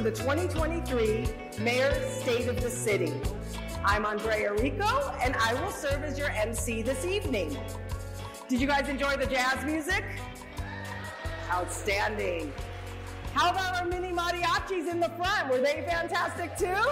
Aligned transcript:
to 0.00 0.04
the 0.04 0.16
2023 0.16 1.28
Mayor's 1.62 2.10
State 2.22 2.48
of 2.48 2.58
the 2.62 2.70
City. 2.70 3.12
I'm 3.84 4.06
Andrea 4.06 4.54
Rico, 4.54 5.12
and 5.22 5.36
I 5.36 5.52
will 5.52 5.70
serve 5.70 6.02
as 6.04 6.18
your 6.18 6.30
MC 6.30 6.80
this 6.80 7.04
evening. 7.04 7.58
Did 8.48 8.62
you 8.62 8.66
guys 8.66 8.88
enjoy 8.88 9.18
the 9.18 9.26
jazz 9.26 9.62
music? 9.62 10.02
Outstanding. 11.50 12.50
How 13.34 13.50
about 13.50 13.78
our 13.78 13.86
mini 13.86 14.10
mariachis 14.10 14.90
in 14.90 15.00
the 15.00 15.10
front? 15.10 15.50
Were 15.50 15.58
they 15.58 15.84
fantastic 15.86 16.56
too? 16.56 16.82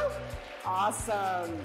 Awesome. 0.66 1.58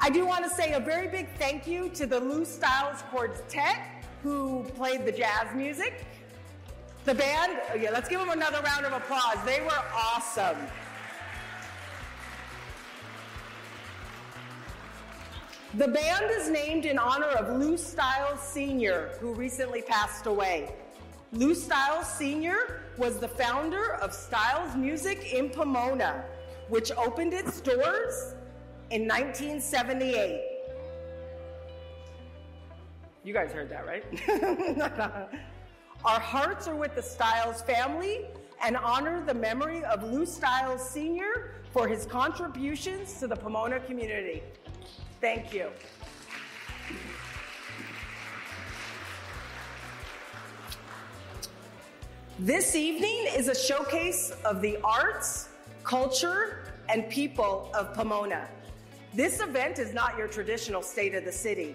I 0.00 0.08
do 0.08 0.24
want 0.24 0.44
to 0.44 0.50
say 0.50 0.72
a 0.72 0.80
very 0.80 1.08
big 1.08 1.28
thank 1.36 1.66
you 1.66 1.90
to 1.90 2.06
the 2.06 2.18
Lou 2.18 2.46
Styles 2.46 3.02
Quartet 3.10 4.04
who 4.22 4.64
played 4.74 5.04
the 5.04 5.12
jazz 5.12 5.54
music. 5.54 6.06
The 7.04 7.14
band, 7.14 7.58
yeah, 7.78 7.90
let's 7.90 8.08
give 8.08 8.18
them 8.18 8.30
another 8.30 8.62
round 8.62 8.86
of 8.86 8.94
applause. 8.94 9.36
They 9.44 9.60
were 9.60 9.82
awesome. 9.94 10.56
The 15.74 15.88
band 15.88 16.30
is 16.30 16.48
named 16.48 16.86
in 16.86 16.98
honor 16.98 17.26
of 17.26 17.60
Lou 17.60 17.76
Styles 17.76 18.40
Sr., 18.40 19.10
who 19.20 19.34
recently 19.34 19.82
passed 19.82 20.24
away. 20.24 20.72
Lou 21.32 21.54
Styles 21.54 22.06
Sr. 22.06 22.80
was 22.96 23.18
the 23.18 23.28
founder 23.28 23.94
of 23.96 24.14
Styles 24.14 24.74
Music 24.74 25.34
in 25.34 25.50
Pomona, 25.50 26.24
which 26.68 26.90
opened 26.92 27.34
its 27.34 27.60
doors 27.60 28.34
in 28.90 29.06
1978. 29.06 30.42
You 33.24 33.34
guys 33.34 33.52
heard 33.52 33.68
that, 33.68 33.84
right? 33.84 35.30
Our 36.04 36.20
hearts 36.20 36.68
are 36.68 36.76
with 36.76 36.94
the 36.94 37.02
Stiles 37.02 37.62
family 37.62 38.26
and 38.62 38.76
honor 38.76 39.24
the 39.24 39.32
memory 39.32 39.82
of 39.84 40.02
Lou 40.02 40.26
Stiles 40.26 40.86
Sr. 40.86 41.54
for 41.72 41.88
his 41.88 42.04
contributions 42.04 43.18
to 43.20 43.26
the 43.26 43.34
Pomona 43.34 43.80
community. 43.80 44.42
Thank 45.22 45.54
you. 45.54 45.70
This 52.38 52.74
evening 52.74 53.26
is 53.34 53.48
a 53.48 53.54
showcase 53.54 54.30
of 54.44 54.60
the 54.60 54.76
arts, 54.84 55.48
culture, 55.84 56.70
and 56.90 57.08
people 57.08 57.70
of 57.72 57.94
Pomona. 57.94 58.46
This 59.14 59.40
event 59.40 59.78
is 59.78 59.94
not 59.94 60.18
your 60.18 60.28
traditional 60.28 60.82
state 60.82 61.14
of 61.14 61.24
the 61.24 61.32
city. 61.32 61.74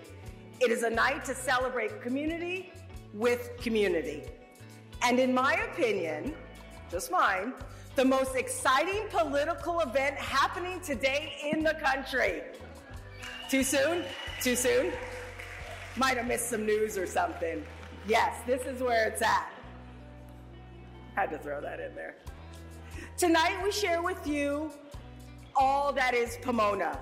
It 0.60 0.70
is 0.70 0.84
a 0.84 0.90
night 0.90 1.26
to 1.26 1.34
celebrate 1.34 2.00
community 2.00 2.72
with 3.14 3.52
community. 3.62 4.24
And 5.02 5.20
in 5.20 5.34
my 5.34 5.54
opinion, 5.72 6.36
just 6.92 7.12
mine, 7.12 7.54
the 7.96 8.06
most 8.06 8.36
exciting 8.36 9.04
political 9.10 9.80
event 9.82 10.16
happening 10.16 10.80
today 10.82 11.34
in 11.52 11.64
the 11.64 11.74
country. 11.76 12.44
Too 13.50 13.64
soon? 13.64 14.04
Too 14.42 14.56
soon? 14.56 14.92
Might 15.96 16.18
have 16.18 16.28
missed 16.28 16.50
some 16.50 16.66
news 16.66 16.98
or 16.98 17.08
something. 17.08 17.66
Yes, 18.08 18.42
this 18.46 18.62
is 18.64 18.82
where 18.82 19.08
it's 19.08 19.22
at. 19.22 19.52
Had 21.16 21.32
to 21.32 21.38
throw 21.38 21.60
that 21.62 21.80
in 21.80 21.96
there. 21.96 22.16
Tonight 23.18 23.62
we 23.64 23.72
share 23.72 24.02
with 24.02 24.26
you 24.26 24.72
all 25.56 25.92
that 25.92 26.14
is 26.14 26.38
Pomona. 26.42 27.00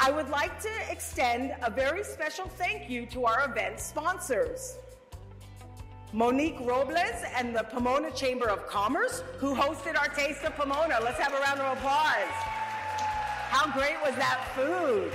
I 0.00 0.10
would 0.10 0.28
like 0.28 0.60
to 0.62 0.70
extend 0.90 1.54
a 1.62 1.70
very 1.70 2.02
special 2.02 2.46
thank 2.46 2.88
you 2.88 3.06
to 3.06 3.24
our 3.24 3.50
event 3.50 3.78
sponsors. 3.78 4.78
Monique 6.12 6.58
Robles 6.60 7.22
and 7.36 7.54
the 7.54 7.64
Pomona 7.64 8.10
Chamber 8.10 8.48
of 8.48 8.66
Commerce, 8.66 9.22
who 9.36 9.54
hosted 9.54 9.98
our 9.98 10.08
Taste 10.08 10.42
of 10.42 10.54
Pomona. 10.56 10.98
Let's 11.02 11.18
have 11.18 11.34
a 11.34 11.40
round 11.40 11.60
of 11.60 11.76
applause. 11.76 12.32
How 13.50 13.70
great 13.72 13.96
was 14.02 14.14
that 14.16 14.48
food? 14.54 15.12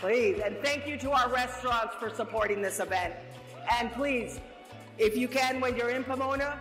Please, 0.00 0.40
and 0.44 0.56
thank 0.58 0.86
you 0.86 0.96
to 0.98 1.12
our 1.12 1.32
restaurants 1.32 1.94
for 1.94 2.10
supporting 2.10 2.60
this 2.60 2.80
event. 2.80 3.14
And 3.78 3.92
please, 3.92 4.40
if 4.98 5.16
you 5.16 5.28
can, 5.28 5.60
when 5.60 5.76
you're 5.76 5.90
in 5.90 6.02
Pomona, 6.02 6.60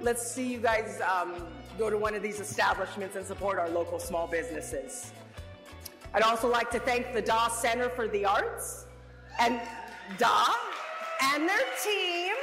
let's 0.00 0.30
see 0.30 0.46
you 0.46 0.58
guys 0.58 1.00
um, 1.00 1.34
go 1.78 1.88
to 1.88 1.96
one 1.96 2.14
of 2.14 2.22
these 2.22 2.40
establishments 2.40 3.16
and 3.16 3.24
support 3.24 3.58
our 3.58 3.70
local 3.70 3.98
small 3.98 4.26
businesses. 4.26 5.12
I'd 6.12 6.22
also 6.22 6.48
like 6.48 6.70
to 6.72 6.78
thank 6.78 7.14
the 7.14 7.22
DAW 7.22 7.48
Center 7.48 7.88
for 7.88 8.06
the 8.06 8.26
Arts 8.26 8.86
and 9.38 9.60
DAW 10.18 10.54
and 11.22 11.48
their 11.48 11.58
team 11.82 12.34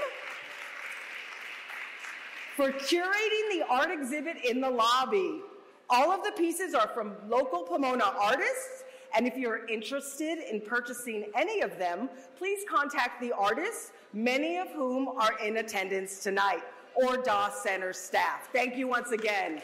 for 2.56 2.72
curating 2.72 3.52
the 3.52 3.64
art 3.70 3.92
exhibit 3.92 4.38
in 4.44 4.62
the 4.62 4.70
lobby. 4.70 5.42
All 5.90 6.12
of 6.12 6.24
the 6.24 6.32
pieces 6.32 6.74
are 6.74 6.88
from 6.88 7.14
local 7.30 7.64
Pomona 7.64 8.14
artists, 8.20 8.84
and 9.16 9.26
if 9.28 9.38
you're 9.38 9.66
interested 9.68 10.40
in 10.40 10.62
purchasing 10.62 11.26
any 11.36 11.62
of 11.62 11.78
them, 11.78 12.10
please 12.38 12.66
contact 12.70 13.22
the 13.22 13.32
artists, 13.32 13.92
many 14.12 14.58
of 14.58 14.70
whom 14.70 15.08
are 15.08 15.38
in 15.44 15.58
attendance 15.58 16.24
tonight 16.24 16.64
or 16.96 17.18
DAW 17.18 17.50
Center 17.52 17.94
staff. 17.94 18.50
Thank 18.52 18.76
you 18.76 18.88
once 18.88 19.12
again. 19.12 19.62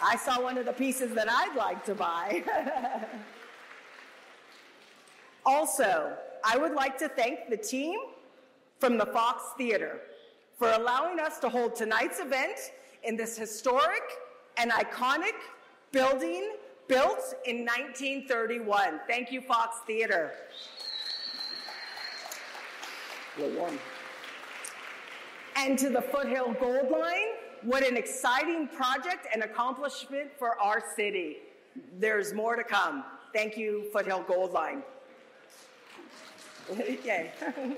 I 0.00 0.16
saw 0.16 0.40
one 0.40 0.56
of 0.56 0.64
the 0.64 0.72
pieces 0.72 1.12
that 1.14 1.28
I'd 1.28 1.56
like 1.56 1.84
to 1.86 1.94
buy. 1.94 2.44
also, 5.44 6.16
I 6.44 6.56
would 6.56 6.72
like 6.72 6.98
to 6.98 7.08
thank 7.08 7.50
the 7.50 7.56
team 7.56 7.98
from 8.78 8.98
the 8.98 9.06
Fox 9.06 9.42
Theater 9.56 10.00
for 10.58 10.70
allowing 10.72 11.20
us 11.20 11.38
to 11.40 11.48
hold 11.48 11.74
tonight's 11.74 12.20
event 12.20 12.58
in 13.04 13.16
this 13.16 13.36
historic 13.36 14.02
and 14.56 14.70
iconic 14.72 15.34
building 15.92 16.52
built 16.88 17.34
in 17.44 17.64
1931. 17.64 19.00
Thank 19.06 19.30
you, 19.30 19.40
Fox 19.40 19.78
Theater. 19.86 20.32
And 25.56 25.78
to 25.78 25.90
the 25.90 26.02
Foothill 26.02 26.54
Gold 26.54 26.90
Line, 26.90 27.34
what 27.62 27.86
an 27.86 27.96
exciting 27.96 28.68
project 28.68 29.28
and 29.32 29.42
accomplishment 29.42 30.30
for 30.38 30.58
our 30.60 30.82
city. 30.96 31.38
There's 31.98 32.32
more 32.32 32.56
to 32.56 32.64
come. 32.64 33.04
Thank 33.32 33.56
you, 33.56 33.86
Foothill 33.92 34.22
Gold 34.22 34.52
Line. 34.52 34.82
Yay. 37.04 37.30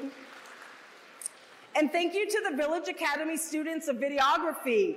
and 1.77 1.93
thank 1.93 2.15
you 2.15 2.29
to 2.29 2.43
the 2.51 2.57
Village 2.57 2.89
Academy 2.89 3.37
students 3.37 3.89
of 3.89 3.97
videography. 3.97 4.97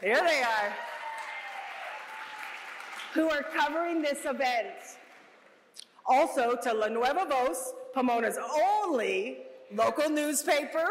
There 0.00 0.20
they 0.20 0.42
are. 0.42 0.72
Who 3.14 3.30
are 3.30 3.42
covering 3.42 4.02
this 4.02 4.24
event. 4.24 4.98
Also 6.06 6.56
to 6.62 6.72
La 6.72 6.88
Nueva 6.88 7.26
Voz, 7.28 7.74
Pomona's 7.94 8.38
only 8.82 9.38
local 9.72 10.08
newspaper, 10.08 10.88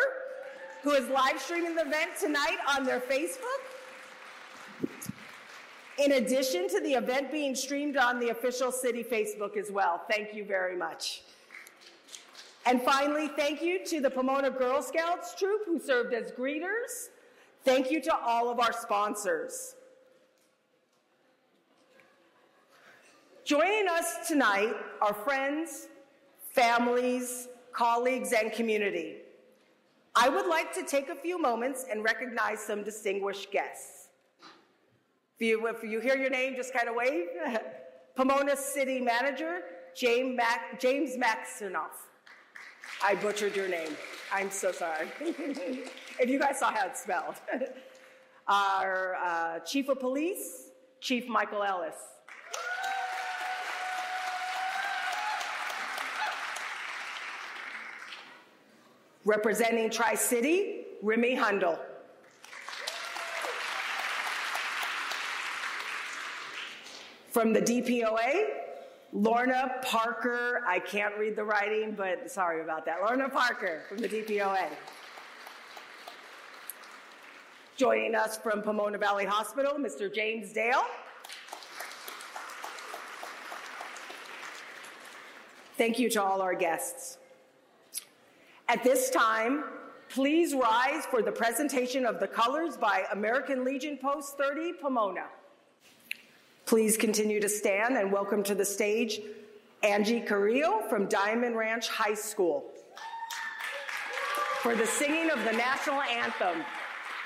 who 0.84 0.92
is 0.92 1.08
live 1.10 1.40
streaming 1.40 1.76
the 1.76 1.82
event 1.82 2.12
tonight 2.20 2.58
on 2.68 2.86
their 2.86 3.00
Facebook. 3.00 3.62
In 5.98 6.14
addition 6.14 6.68
to 6.70 6.80
the 6.80 6.94
event 6.94 7.32
being 7.32 7.54
streamed 7.54 7.98
on 7.98 8.20
the 8.20 8.30
official 8.30 8.72
city 8.72 9.04
Facebook 9.04 9.58
as 9.58 9.70
well. 9.70 10.02
Thank 10.10 10.34
you 10.34 10.46
very 10.46 10.76
much. 10.76 11.22
And 12.66 12.82
finally, 12.82 13.28
thank 13.28 13.62
you 13.62 13.84
to 13.86 14.02
the 14.02 14.10
Pomona 14.10 14.52
Girl 14.52 14.82
Scouts 14.82 15.36
troop 15.36 15.62
who 15.66 15.80
served 15.80 16.14
as 16.14 16.32
greeters. 16.32 17.10
Thank 17.64 17.92
you 17.92 18.02
to 18.02 18.16
all 18.16 18.50
of 18.50 18.60
our 18.60 18.72
sponsors. 18.72 19.76
Joining 23.44 23.88
us 23.88 24.28
tonight 24.28 24.74
are 25.02 25.14
friends, 25.14 25.88
families, 26.52 27.48
colleagues, 27.74 28.34
and 28.34 28.52
community. 28.52 29.18
I 30.16 30.30
would 30.30 30.46
like 30.46 30.74
to 30.74 30.84
take 30.84 31.10
a 31.10 31.16
few 31.16 31.42
moments 31.42 31.86
and 31.90 32.04
recognize 32.04 32.60
some 32.60 32.84
distinguished 32.84 33.52
guests. 33.52 34.10
If 35.40 35.48
you, 35.48 35.68
if 35.68 35.84
you 35.84 36.00
hear 36.00 36.18
your 36.18 36.30
name, 36.30 36.56
just 36.56 36.74
kind 36.74 36.88
of 36.88 36.96
wave. 36.96 37.28
Pomona 38.16 38.56
City 38.56 39.00
Manager, 39.00 39.62
James, 39.96 40.36
Mac, 40.36 40.80
James 40.80 41.18
Makshanoff. 41.18 42.11
I 43.04 43.16
butchered 43.16 43.56
your 43.56 43.68
name. 43.68 43.98
I'm 44.32 44.52
so 44.52 44.72
sorry. 44.72 45.08
if 45.20 46.30
you 46.30 46.38
guys 46.38 46.60
saw 46.60 46.72
how 46.72 46.86
it's 46.86 47.02
spelled. 47.02 47.36
Our 48.48 49.16
uh, 49.16 49.60
Chief 49.60 49.90
of 49.90 50.00
Police, 50.00 50.70
Chief 51.00 51.28
Michael 51.28 51.64
Ellis. 51.64 51.96
Representing 59.26 59.90
Tri 59.90 60.14
City, 60.14 60.86
Remy 61.02 61.36
Hundle. 61.36 61.80
From 67.32 67.54
the 67.54 67.62
DPOA, 67.62 68.61
Lorna 69.14 69.76
Parker. 69.82 70.64
I 70.68 70.80
can't 70.80 71.18
read 71.18 71.36
the 71.36 71.44
writing, 71.44 71.94
but 71.94 72.32
sorry 72.32 72.62
about 72.62 72.86
that. 72.86 73.02
Lorna 73.02 73.30
Parker 73.30 73.84
from 73.90 73.98
the 73.98 74.08
DPOA. 74.08 74.68
Joining 77.76 78.16
us 78.16 78.38
from 78.38 78.62
Pomona 78.62 78.98
Valley 78.98 79.26
Hospital, 79.26 79.74
Mr. 79.74 80.14
James 80.14 80.54
Dale. 80.54 80.84
Thank 85.78 85.98
you 85.98 86.10
to 86.12 86.22
all 86.22 86.42
our 86.42 86.54
guests. 86.54 87.18
At 88.70 88.84
this 88.84 89.10
time, 89.10 89.64
please 90.10 90.54
rise 90.54 91.06
for 91.08 91.22
the 91.22 91.32
presentation 91.32 92.06
of 92.06 92.20
the 92.20 92.28
colors 92.28 92.78
by 92.78 93.06
American 93.12 93.66
Legion 93.66 93.98
Post 93.98 94.38
30, 94.38 94.74
Pomona. 94.74 95.26
Please 96.66 96.96
continue 96.96 97.40
to 97.42 97.50
stand 97.50 97.98
and 97.98 98.12
welcome 98.12 98.44
to 98.44 98.56
the 98.56 98.64
stage 98.64 99.20
Angie 99.84 100.22
Carrillo 100.22 100.82
from 100.90 101.08
Diamond 101.08 101.58
Ranch 101.58 101.90
High 101.90 102.14
School 102.14 102.64
for 104.62 104.76
the 104.76 104.86
singing 104.86 105.32
of 105.32 105.44
the 105.44 105.52
national 105.52 106.02
anthem. 106.02 106.64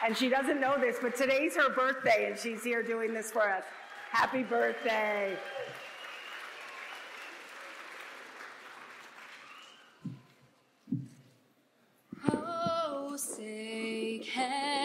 And 0.03 0.15
she 0.15 0.29
doesn't 0.29 0.59
know 0.59 0.79
this, 0.79 0.97
but 1.01 1.15
today's 1.15 1.55
her 1.55 1.69
birthday, 1.69 2.29
and 2.29 2.39
she's 2.39 2.63
here 2.63 2.81
doing 2.81 3.13
this 3.13 3.31
for 3.31 3.49
us. 3.49 3.63
Happy 4.09 4.43
birthday. 4.43 5.38
Oh, 12.29 13.15
say, 13.17 14.21
can 14.23 14.84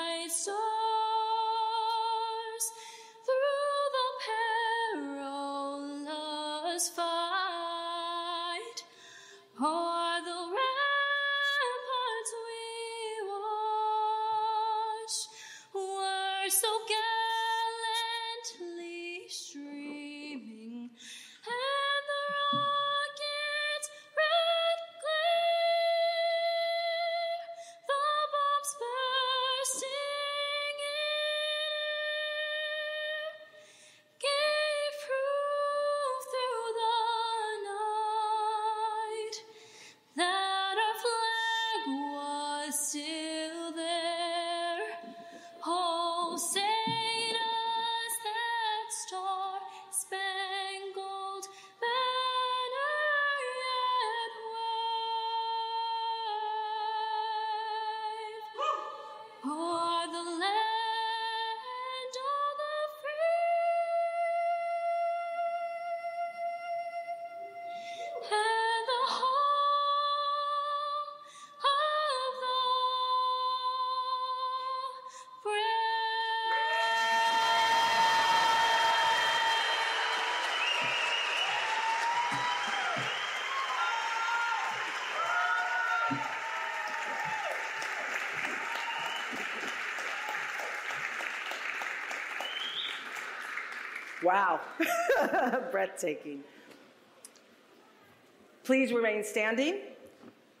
Wow, 94.23 94.59
breathtaking. 95.71 96.43
Please 98.63 98.93
remain 98.93 99.23
standing. 99.23 99.79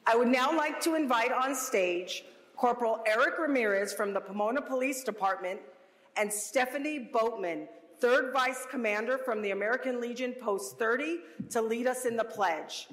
I 0.07 0.15
would 0.15 0.27
now 0.27 0.55
like 0.55 0.81
to 0.81 0.95
invite 0.95 1.31
on 1.31 1.53
stage 1.53 2.25
Corporal 2.55 3.03
Eric 3.05 3.37
Ramirez 3.39 3.93
from 3.93 4.13
the 4.13 4.19
Pomona 4.19 4.61
Police 4.61 5.03
Department 5.03 5.59
and 6.17 6.31
Stephanie 6.31 7.09
Boatman, 7.13 7.67
Third 7.99 8.33
Vice 8.33 8.65
Commander 8.69 9.19
from 9.19 9.41
the 9.43 9.51
American 9.51 10.01
Legion 10.01 10.33
Post 10.33 10.79
30, 10.79 11.19
to 11.51 11.61
lead 11.61 11.85
us 11.85 12.05
in 12.05 12.17
the 12.17 12.23
pledge. 12.23 12.87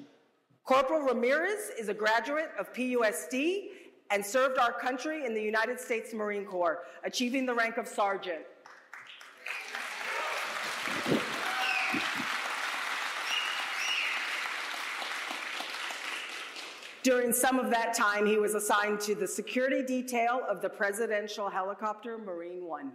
Corporal 0.65 1.01
Ramirez 1.01 1.71
is 1.79 1.89
a 1.89 1.93
graduate 1.95 2.51
of 2.59 2.71
PUSD 2.73 3.69
and 4.11 4.23
served 4.23 4.59
our 4.59 4.71
country 4.71 5.25
in 5.25 5.33
the 5.33 5.41
United 5.41 5.79
States 5.79 6.13
Marine 6.13 6.45
Corps, 6.45 6.83
achieving 7.03 7.45
the 7.45 7.53
rank 7.53 7.77
of 7.77 7.87
sergeant. 7.87 8.41
During 17.01 17.31
some 17.31 17.59
of 17.59 17.69
that 17.71 17.93
time, 17.93 18.25
he 18.25 18.37
was 18.37 18.55
assigned 18.55 18.99
to 19.01 19.15
the 19.15 19.27
security 19.27 19.81
detail 19.81 20.41
of 20.47 20.61
the 20.61 20.69
presidential 20.69 21.49
helicopter 21.49 22.17
Marine 22.17 22.65
One. 22.65 22.91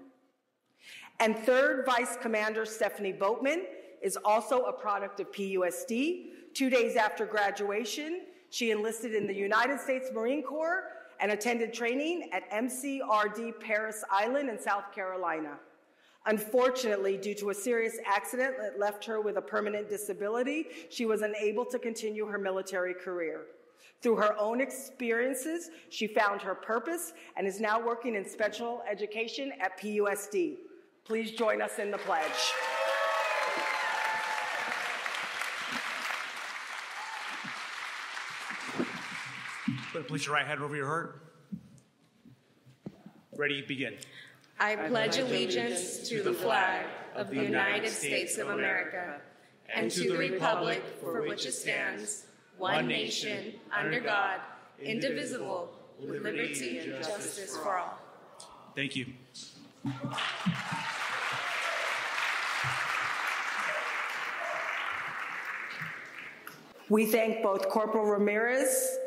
And 1.20 1.36
third 1.36 1.86
Vice 1.86 2.16
Commander 2.20 2.66
Stephanie 2.66 3.12
Boatman 3.12 3.64
is 4.02 4.18
also 4.24 4.64
a 4.64 4.72
product 4.72 5.20
of 5.20 5.32
PUSD. 5.32 6.26
Two 6.52 6.70
days 6.70 6.96
after 6.96 7.24
graduation, 7.24 8.26
she 8.50 8.70
enlisted 8.70 9.14
in 9.14 9.26
the 9.26 9.34
United 9.34 9.80
States 9.80 10.10
Marine 10.12 10.42
Corps 10.42 10.84
and 11.18 11.32
attended 11.32 11.72
training 11.72 12.30
at 12.32 12.48
MCRD 12.50 13.58
Parris 13.58 14.04
Island 14.10 14.50
in 14.50 14.60
South 14.60 14.92
Carolina. 14.94 15.58
Unfortunately, 16.26 17.18
due 17.18 17.34
to 17.34 17.50
a 17.50 17.54
serious 17.54 17.98
accident 18.06 18.56
that 18.58 18.78
left 18.78 19.04
her 19.04 19.20
with 19.20 19.36
a 19.36 19.42
permanent 19.42 19.90
disability, 19.90 20.66
she 20.88 21.04
was 21.04 21.20
unable 21.20 21.66
to 21.66 21.78
continue 21.78 22.24
her 22.26 22.38
military 22.38 22.94
career. 22.94 23.42
Through 24.00 24.16
her 24.16 24.38
own 24.38 24.60
experiences, 24.60 25.70
she 25.90 26.06
found 26.06 26.40
her 26.40 26.54
purpose 26.54 27.12
and 27.36 27.46
is 27.46 27.60
now 27.60 27.84
working 27.84 28.14
in 28.14 28.28
special 28.28 28.82
education 28.90 29.52
at 29.60 29.78
PUSD. 29.80 30.56
Please 31.04 31.30
join 31.32 31.60
us 31.60 31.78
in 31.78 31.90
the 31.90 31.98
pledge. 31.98 32.22
Place 40.08 40.26
your 40.26 40.34
right 40.34 40.46
hand 40.46 40.60
over 40.60 40.76
your 40.76 40.86
heart. 40.86 41.20
Ready, 43.36 43.64
begin. 43.66 43.94
I 44.58 44.76
pledge 44.76 45.18
allegiance 45.18 46.08
to 46.08 46.22
the 46.22 46.32
flag 46.32 46.86
of 47.14 47.30
the 47.30 47.42
United 47.42 47.90
States 47.90 48.38
of 48.38 48.48
America 48.50 49.20
and 49.74 49.90
to 49.90 50.08
the 50.08 50.16
republic 50.16 50.82
for 51.00 51.22
which 51.22 51.46
it 51.46 51.52
stands, 51.52 52.26
one 52.56 52.86
nation, 52.86 53.54
under 53.76 54.00
God, 54.00 54.40
indivisible, 54.80 55.70
with 56.00 56.22
liberty 56.22 56.78
and 56.78 57.02
justice 57.02 57.56
for 57.56 57.78
all. 57.78 57.98
Thank 58.76 58.96
you. 58.96 59.06
We 66.88 67.06
thank 67.06 67.42
both 67.42 67.68
Corporal 67.70 68.04
Ramirez 68.04 68.98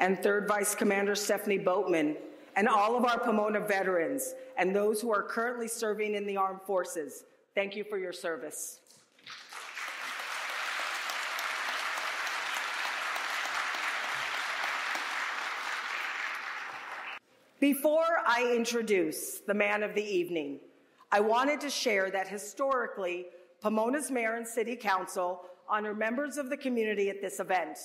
and 0.00 0.20
Third 0.22 0.48
Vice 0.48 0.74
Commander 0.74 1.14
Stephanie 1.14 1.58
Boatman 1.58 2.16
and 2.56 2.68
all 2.68 2.96
of 2.96 3.04
our 3.04 3.20
Pomona 3.20 3.60
veterans 3.60 4.34
and 4.56 4.74
those 4.74 5.00
who 5.00 5.12
are 5.12 5.22
currently 5.22 5.68
serving 5.68 6.14
in 6.14 6.26
the 6.26 6.36
armed 6.36 6.62
forces. 6.66 7.24
Thank 7.54 7.76
you 7.76 7.84
for 7.84 7.98
your 7.98 8.12
service. 8.12 8.80
Before 17.60 18.20
I 18.26 18.52
introduce 18.54 19.40
the 19.40 19.54
man 19.54 19.82
of 19.82 19.94
the 19.94 20.04
evening, 20.04 20.60
I 21.10 21.20
wanted 21.20 21.60
to 21.60 21.70
share 21.70 22.10
that 22.10 22.28
historically, 22.28 23.26
Pomona's 23.62 24.10
mayor 24.10 24.34
and 24.34 24.46
city 24.46 24.76
council 24.76 25.42
honor 25.68 25.94
members 25.94 26.36
of 26.36 26.50
the 26.50 26.56
community 26.56 27.08
at 27.08 27.22
this 27.22 27.40
event. 27.40 27.78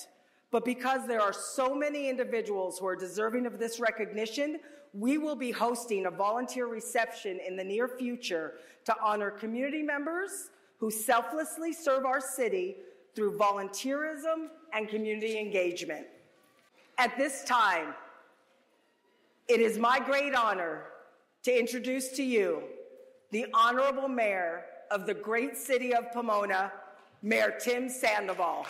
But 0.52 0.66
because 0.66 1.08
there 1.08 1.22
are 1.22 1.34
so 1.34 1.74
many 1.74 2.10
individuals 2.10 2.78
who 2.78 2.86
are 2.86 2.96
deserving 2.96 3.46
of 3.46 3.58
this 3.58 3.80
recognition, 3.80 4.60
we 4.94 5.18
will 5.18 5.38
be 5.38 5.52
hosting 5.52 6.06
a 6.06 6.12
volunteer 6.12 6.68
reception 6.68 7.40
in 7.46 7.56
the 7.56 7.64
near 7.64 7.88
future 7.88 8.56
to 8.84 8.96
honor 9.02 9.32
community 9.32 9.82
members 9.82 10.50
who 10.78 10.92
selflessly 10.92 11.72
serve 11.72 12.06
our 12.06 12.20
city 12.20 12.76
through 13.16 13.38
volunteerism 13.38 14.48
and 14.74 14.90
community 14.90 15.40
engagement. 15.40 16.06
At 16.98 17.18
this 17.18 17.44
time, 17.46 17.94
it 19.48 19.62
is 19.62 19.78
my 19.78 20.00
great 20.00 20.36
honor 20.36 20.84
to 21.44 21.58
introduce 21.58 22.10
to 22.10 22.24
you 22.24 22.64
the 23.32 23.46
Honorable 23.54 24.10
Mayor 24.10 24.66
of 24.92 25.06
the 25.06 25.14
great 25.14 25.56
city 25.56 25.94
of 25.94 26.12
Pomona, 26.12 26.72
Mayor 27.22 27.56
Tim 27.60 27.88
Sandoval. 27.90 28.66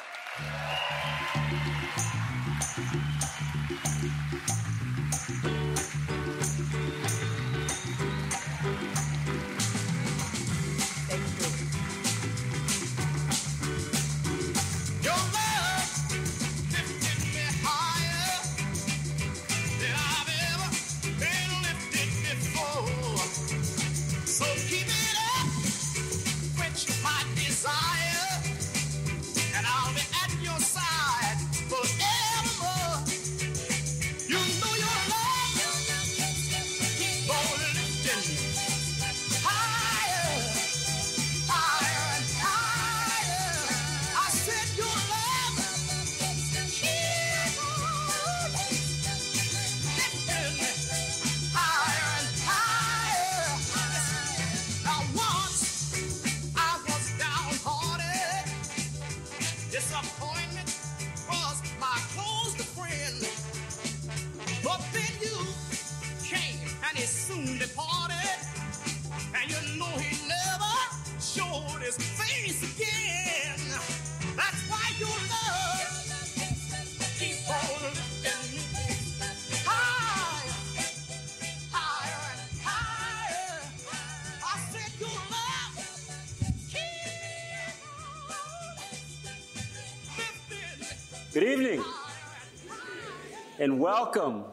And 93.62 93.80
welcome 93.80 94.44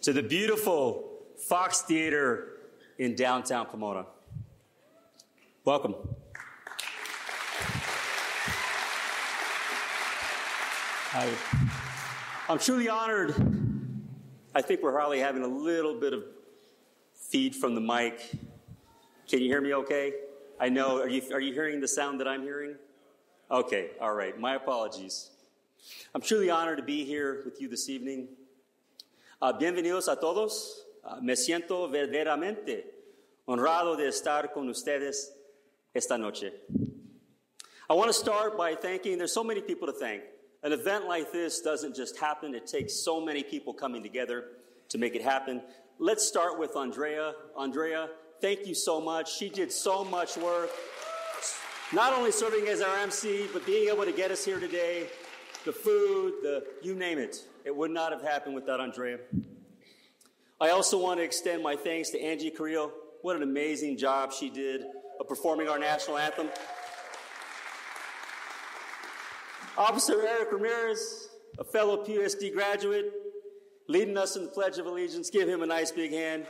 to 0.00 0.14
the 0.14 0.22
beautiful 0.22 1.10
Fox 1.36 1.82
Theater 1.82 2.52
in 2.96 3.14
downtown 3.14 3.66
Pomona. 3.66 4.06
Welcome. 5.66 5.94
I, 11.12 11.30
I'm 12.48 12.58
truly 12.58 12.88
honored. 12.88 13.34
I 14.54 14.62
think 14.62 14.82
we're 14.82 14.98
hardly 14.98 15.18
having 15.18 15.42
a 15.42 15.48
little 15.48 16.00
bit 16.00 16.14
of 16.14 16.24
feed 17.12 17.54
from 17.54 17.74
the 17.74 17.82
mic. 17.82 18.30
Can 19.28 19.40
you 19.40 19.48
hear 19.48 19.60
me 19.60 19.74
okay? 19.74 20.14
I 20.58 20.70
know. 20.70 21.02
Are 21.02 21.10
you, 21.10 21.20
are 21.30 21.40
you 21.40 21.52
hearing 21.52 21.78
the 21.78 21.88
sound 21.88 22.20
that 22.20 22.26
I'm 22.26 22.40
hearing? 22.40 22.76
Okay, 23.50 23.90
all 24.00 24.14
right. 24.14 24.40
My 24.40 24.54
apologies. 24.54 25.28
I'm 26.14 26.22
truly 26.22 26.48
honored 26.48 26.78
to 26.78 26.82
be 26.82 27.04
here 27.04 27.42
with 27.44 27.60
you 27.60 27.68
this 27.68 27.90
evening. 27.90 28.28
Uh, 29.38 29.52
bienvenidos 29.52 30.08
a 30.08 30.16
todos. 30.16 30.86
Uh, 31.04 31.20
me 31.20 31.34
siento 31.36 31.90
verdaderamente 31.90 32.86
honrado 33.46 33.94
de 33.94 34.08
estar 34.08 34.50
con 34.54 34.66
ustedes 34.70 35.30
esta 35.92 36.16
noche. 36.16 36.54
I 37.90 37.92
want 37.92 38.08
to 38.08 38.14
start 38.14 38.56
by 38.56 38.74
thanking, 38.74 39.18
there's 39.18 39.34
so 39.34 39.44
many 39.44 39.60
people 39.60 39.86
to 39.88 39.92
thank. 39.92 40.22
An 40.62 40.72
event 40.72 41.06
like 41.06 41.32
this 41.32 41.60
doesn't 41.60 41.94
just 41.94 42.18
happen, 42.18 42.54
it 42.54 42.66
takes 42.66 42.94
so 43.04 43.20
many 43.20 43.42
people 43.42 43.74
coming 43.74 44.02
together 44.02 44.44
to 44.88 44.96
make 44.96 45.14
it 45.14 45.20
happen. 45.20 45.60
Let's 45.98 46.26
start 46.26 46.58
with 46.58 46.74
Andrea. 46.74 47.34
Andrea, 47.58 48.08
thank 48.40 48.66
you 48.66 48.74
so 48.74 49.02
much. 49.02 49.36
She 49.36 49.50
did 49.50 49.70
so 49.70 50.02
much 50.02 50.38
work, 50.38 50.70
not 51.92 52.14
only 52.14 52.32
serving 52.32 52.68
as 52.68 52.80
our 52.80 52.96
MC, 53.00 53.48
but 53.52 53.66
being 53.66 53.90
able 53.90 54.06
to 54.06 54.12
get 54.12 54.30
us 54.30 54.46
here 54.46 54.58
today. 54.58 55.08
The 55.66 55.72
food, 55.72 56.34
the 56.42 56.64
you 56.80 56.94
name 56.94 57.18
it. 57.18 57.42
It 57.64 57.74
would 57.74 57.90
not 57.90 58.12
have 58.12 58.22
happened 58.22 58.54
without 58.54 58.80
Andrea. 58.80 59.18
I 60.60 60.70
also 60.70 60.96
want 60.96 61.18
to 61.18 61.24
extend 61.24 61.60
my 61.60 61.74
thanks 61.74 62.10
to 62.10 62.20
Angie 62.20 62.52
Carrillo. 62.52 62.92
What 63.22 63.34
an 63.34 63.42
amazing 63.42 63.98
job 63.98 64.32
she 64.32 64.48
did 64.48 64.84
of 65.18 65.26
performing 65.26 65.68
our 65.68 65.76
national 65.76 66.18
anthem. 66.18 66.50
Officer 69.76 70.24
Eric 70.24 70.52
Ramirez, 70.52 71.30
a 71.58 71.64
fellow 71.64 72.04
PUSD 72.04 72.52
graduate, 72.52 73.12
leading 73.88 74.16
us 74.16 74.36
in 74.36 74.44
the 74.44 74.48
Pledge 74.48 74.78
of 74.78 74.86
Allegiance. 74.86 75.30
Give 75.30 75.48
him 75.48 75.64
a 75.64 75.66
nice 75.66 75.90
big 75.90 76.12
hand. 76.12 76.46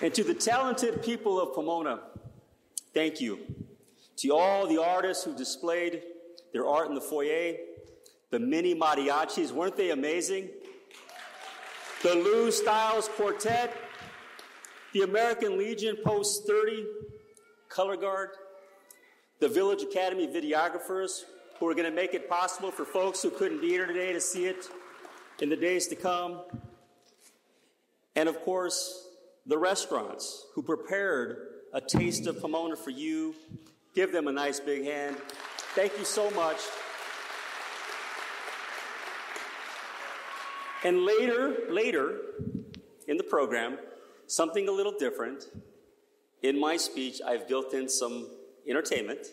And 0.00 0.14
to 0.14 0.24
the 0.24 0.32
talented 0.32 1.02
people 1.02 1.38
of 1.38 1.54
Pomona, 1.54 2.00
thank 2.94 3.20
you. 3.20 3.38
To 4.20 4.34
all 4.34 4.66
the 4.66 4.82
artists 4.82 5.24
who 5.24 5.34
displayed 5.34 6.02
their 6.52 6.66
art 6.68 6.88
in 6.88 6.94
the 6.94 7.00
foyer, 7.00 7.54
the 8.30 8.38
mini 8.38 8.74
mariachis, 8.74 9.50
weren't 9.50 9.76
they 9.76 9.90
amazing? 9.90 10.50
The 12.02 12.14
Lou 12.16 12.50
Styles 12.50 13.08
Quartet, 13.08 13.74
the 14.92 15.02
American 15.02 15.56
Legion 15.56 15.96
Post 16.04 16.46
30, 16.46 16.84
Color 17.70 17.96
Guard, 17.96 18.30
the 19.38 19.48
Village 19.48 19.82
Academy 19.82 20.26
videographers 20.26 21.22
who 21.58 21.66
are 21.66 21.74
going 21.74 21.88
to 21.88 21.96
make 21.96 22.12
it 22.12 22.28
possible 22.28 22.70
for 22.70 22.84
folks 22.84 23.22
who 23.22 23.30
couldn't 23.30 23.62
be 23.62 23.68
here 23.68 23.86
today 23.86 24.12
to 24.12 24.20
see 24.20 24.44
it 24.44 24.68
in 25.40 25.48
the 25.48 25.56
days 25.56 25.86
to 25.86 25.96
come. 25.96 26.42
And 28.14 28.28
of 28.28 28.38
course, 28.42 29.08
the 29.46 29.56
restaurants 29.56 30.46
who 30.54 30.62
prepared 30.62 31.38
a 31.72 31.80
taste 31.80 32.26
of 32.26 32.40
Pomona 32.40 32.76
for 32.76 32.90
you. 32.90 33.34
Give 33.94 34.12
them 34.12 34.28
a 34.28 34.32
nice 34.32 34.60
big 34.60 34.84
hand. 34.84 35.16
Thank 35.74 35.98
you 35.98 36.04
so 36.04 36.30
much. 36.30 36.58
And 40.84 41.04
later, 41.04 41.56
later 41.68 42.20
in 43.08 43.16
the 43.16 43.24
program, 43.24 43.78
something 44.26 44.68
a 44.68 44.72
little 44.72 44.94
different. 44.96 45.44
In 46.42 46.58
my 46.58 46.76
speech, 46.76 47.20
I've 47.26 47.48
built 47.48 47.74
in 47.74 47.88
some 47.88 48.28
entertainment 48.66 49.26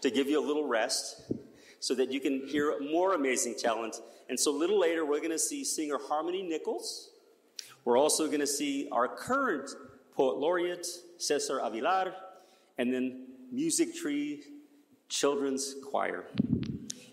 to 0.00 0.10
give 0.10 0.28
you 0.28 0.40
a 0.40 0.46
little 0.46 0.66
rest 0.66 1.30
so 1.78 1.94
that 1.94 2.10
you 2.10 2.20
can 2.20 2.46
hear 2.46 2.80
more 2.80 3.14
amazing 3.14 3.54
talent. 3.58 3.96
And 4.28 4.40
so 4.40 4.50
a 4.50 4.58
little 4.58 4.80
later, 4.80 5.04
we're 5.04 5.18
going 5.18 5.30
to 5.30 5.38
see 5.38 5.62
singer 5.62 5.98
Harmony 6.08 6.42
Nichols. 6.42 7.10
We're 7.84 7.98
also 7.98 8.26
going 8.26 8.40
to 8.40 8.46
see 8.46 8.88
our 8.90 9.06
current 9.06 9.70
poet 10.16 10.38
laureate, 10.38 10.86
Cesar 11.18 11.58
Avilar, 11.58 12.14
and 12.78 12.92
then 12.92 13.26
Music 13.54 13.94
Tree 13.94 14.42
Children's 15.08 15.76
Choir. 15.90 16.24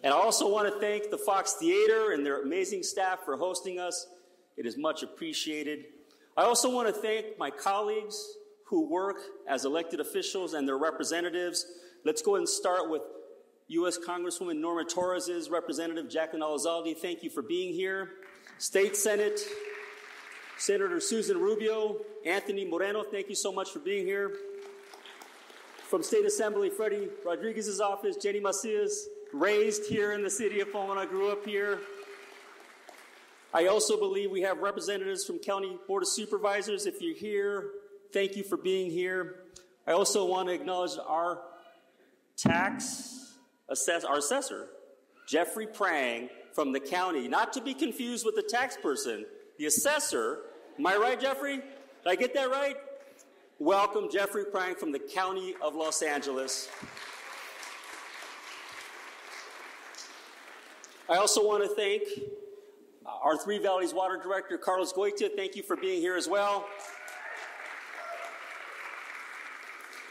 And 0.04 0.12
I 0.12 0.18
also 0.18 0.52
want 0.52 0.74
to 0.74 0.80
thank 0.80 1.12
the 1.12 1.18
Fox 1.18 1.54
Theater 1.54 2.14
and 2.14 2.26
their 2.26 2.42
amazing 2.42 2.82
staff 2.82 3.20
for 3.24 3.38
hosting 3.38 3.80
us. 3.80 4.08
It 4.58 4.66
is 4.66 4.76
much 4.76 5.04
appreciated. 5.04 5.86
I 6.36 6.44
also 6.44 6.74
want 6.74 6.88
to 6.88 6.94
thank 7.00 7.38
my 7.38 7.52
colleagues 7.52 8.18
who 8.66 8.90
work 8.90 9.18
as 9.48 9.66
elected 9.66 10.00
officials 10.00 10.56
and 10.56 10.68
their 10.68 10.80
representatives. 10.80 11.66
Let's 12.06 12.24
go 12.24 12.38
and 12.38 12.50
start 12.50 12.90
with 12.90 13.04
U.S. 13.68 14.00
Congresswoman 14.00 14.60
Norma 14.60 14.86
Torres' 14.86 15.50
representative, 15.52 16.10
Jacqueline 16.10 16.42
Elizalde. 16.42 16.98
Thank 16.98 17.22
you 17.22 17.30
for 17.30 17.44
being 17.44 17.72
here. 17.72 18.10
State 18.58 18.98
Senate 18.98 19.40
Senator 20.58 21.00
Susan 21.00 21.38
Rubio, 21.38 21.98
Anthony 22.26 22.66
Moreno, 22.66 23.04
thank 23.04 23.30
you 23.30 23.36
so 23.36 23.52
much 23.52 23.72
for 23.72 23.80
being 23.80 24.06
here. 24.06 24.32
From 25.92 26.04
State 26.04 26.26
Assembly, 26.26 26.70
Freddie 26.70 27.10
Rodriguez's 27.26 27.82
office, 27.82 28.16
Jenny 28.16 28.40
Macias, 28.40 29.08
raised 29.34 29.88
here 29.88 30.14
in 30.14 30.24
the 30.24 30.30
city 30.30 30.62
of 30.62 30.72
Pomona, 30.72 31.06
grew 31.06 31.30
up 31.30 31.46
here. 31.46 31.82
I 33.54 33.66
also 33.66 34.00
believe 34.00 34.32
we 34.32 34.40
have 34.44 34.60
representatives 34.60 35.26
from 35.26 35.40
County 35.40 35.78
Board 35.90 36.04
of 36.04 36.08
Supervisors. 36.08 36.86
If 36.86 37.02
you're 37.02 37.14
here, 37.14 37.72
thank 38.14 38.38
you 38.38 38.44
for 38.44 38.56
being 38.56 38.90
here. 38.90 39.42
I 39.86 39.92
also 39.92 40.24
want 40.24 40.48
to 40.48 40.54
acknowledge 40.54 40.98
our 41.06 41.42
tax 42.38 43.36
assess 43.68 44.06
our 44.06 44.20
assessor, 44.20 44.70
Jeffrey 45.28 45.68
Prang 45.68 46.30
from 46.54 46.72
the 46.72 46.80
county, 46.80 47.28
not 47.28 47.52
to 47.52 47.62
be 47.62 47.74
confused 47.74 48.26
with 48.26 48.38
the 48.38 48.44
tax 48.44 48.78
person, 48.78 49.26
the 49.60 49.66
assessor. 49.66 50.40
Am 50.80 50.88
I 50.88 50.96
right, 50.96 51.20
Jeffrey? 51.20 51.58
Did 51.58 51.66
I 52.08 52.16
get 52.16 52.34
that 52.36 52.50
right? 52.50 52.78
Welcome, 53.64 54.10
Jeffrey 54.12 54.44
Prang 54.44 54.74
from 54.74 54.92
the 54.92 54.98
County 54.98 55.54
of 55.62 55.76
Los 55.76 56.02
Angeles. 56.02 56.68
I 61.08 61.18
also 61.18 61.46
want 61.46 61.62
to 61.62 61.70
thank 61.76 62.02
uh, 63.06 63.10
our 63.24 63.38
Three 63.38 63.60
Valleys 63.60 63.94
Water 63.94 64.20
Director, 64.20 64.58
Carlos 64.58 64.92
Goytia. 64.92 65.30
Thank 65.36 65.56
you 65.56 65.62
for 65.62 65.76
being 65.76 66.02
here 66.02 66.16
as 66.16 66.28
well. 66.28 66.66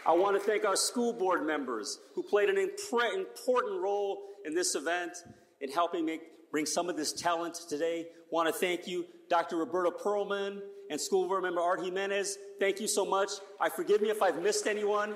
I 0.07 0.13
want 0.13 0.41
to 0.41 0.41
thank 0.41 0.65
our 0.65 0.77
school 0.77 1.13
board 1.13 1.45
members 1.45 1.99
who 2.15 2.23
played 2.23 2.51
an 2.51 2.57
important 2.57 3.83
role 3.83 4.19
in 4.47 4.55
this 4.55 4.77
event 4.77 5.25
in 5.61 5.73
helping 5.73 6.07
make, 6.07 6.21
bring 6.51 6.67
some 6.67 6.89
of 6.89 6.97
this 6.97 7.13
talent 7.13 7.55
today. 7.69 8.09
Want 8.31 8.49
to 8.49 8.53
thank 8.53 8.87
you, 8.87 9.07
Dr. 9.29 9.57
Roberta 9.57 9.91
Perlman 9.91 10.61
and 10.91 11.01
school 11.01 11.29
board 11.29 11.43
member 11.43 11.61
Art 11.61 11.83
Jimenez. 11.83 12.39
Thank 12.59 12.81
you 12.81 12.89
so 12.89 13.05
much. 13.05 13.31
I 13.61 13.69
forgive 13.69 14.03
me 14.03 14.11
if 14.11 14.23
I've 14.23 14.43
missed 14.43 14.67
anyone. 14.67 15.15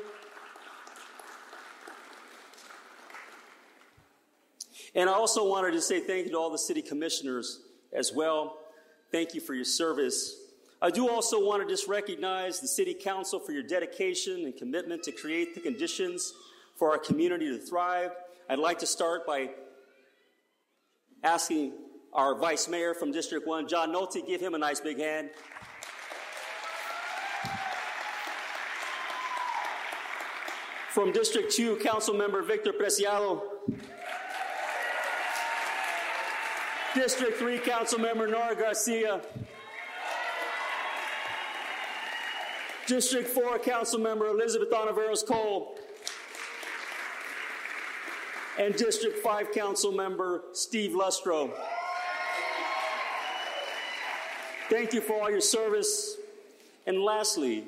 And 4.95 5.11
I 5.11 5.13
also 5.13 5.49
wanted 5.49 5.73
to 5.73 5.81
say 5.81 6.01
thank 6.01 6.27
you 6.27 6.33
to 6.33 6.39
all 6.39 6.51
the 6.51 6.59
city 6.59 6.81
commissioners 6.81 7.61
as 7.93 8.13
well. 8.13 8.59
Thank 9.11 9.35
you 9.35 9.41
for 9.41 9.55
your 9.55 9.65
service. 9.65 10.37
I 10.81 10.91
do 10.91 11.09
also 11.09 11.45
want 11.45 11.63
to 11.63 11.69
just 11.69 11.89
recognize 11.89 12.61
the 12.61 12.69
City 12.69 12.95
Council 12.95 13.41
for 13.41 13.53
your 13.53 13.63
dedication 13.63 14.45
and 14.45 14.57
commitment 14.57 15.03
to 15.05 15.13
create 15.13 15.55
the 15.55 15.61
conditions 15.61 16.33
for 16.77 16.91
our 16.91 16.99
community 16.99 17.47
to 17.47 17.59
thrive. 17.59 18.11
I'd 18.49 18.59
like 18.59 18.79
to 18.81 18.87
start 18.87 19.27
by 19.27 19.51
asking 21.25 21.73
our 22.13 22.39
Vice 22.39 22.69
Mayor 22.69 22.95
from 22.95 23.11
District 23.11 23.47
1, 23.47 23.67
John 23.67 23.93
Nolte, 23.93 24.25
give 24.27 24.41
him 24.41 24.55
a 24.55 24.59
nice 24.59 24.79
big 24.79 24.99
hand. 24.99 25.31
From 30.91 31.11
District 31.11 31.51
2, 31.51 31.77
Council 31.79 32.15
Member 32.15 32.43
Victor 32.43 32.73
Preciado. 32.73 33.43
District 36.95 37.37
3, 37.37 37.59
Council 37.59 37.99
Member 37.99 38.29
Nora 38.29 38.55
Garcia. 38.55 39.21
District 42.87 43.27
4, 43.27 43.59
Council 43.59 43.99
Member 43.99 44.29
Elizabeth 44.29 44.71
Ontiveros 44.71 45.27
Cole. 45.27 45.77
And 48.59 48.77
District 48.77 49.19
5, 49.19 49.53
Council 49.53 49.91
Member 49.91 50.43
Steve 50.53 50.93
Lustro. 50.93 51.53
Thank 54.71 54.93
you 54.93 55.01
for 55.01 55.21
all 55.21 55.31
your 55.31 55.41
service. 55.41 56.17
And 56.87 57.01
lastly, 57.03 57.65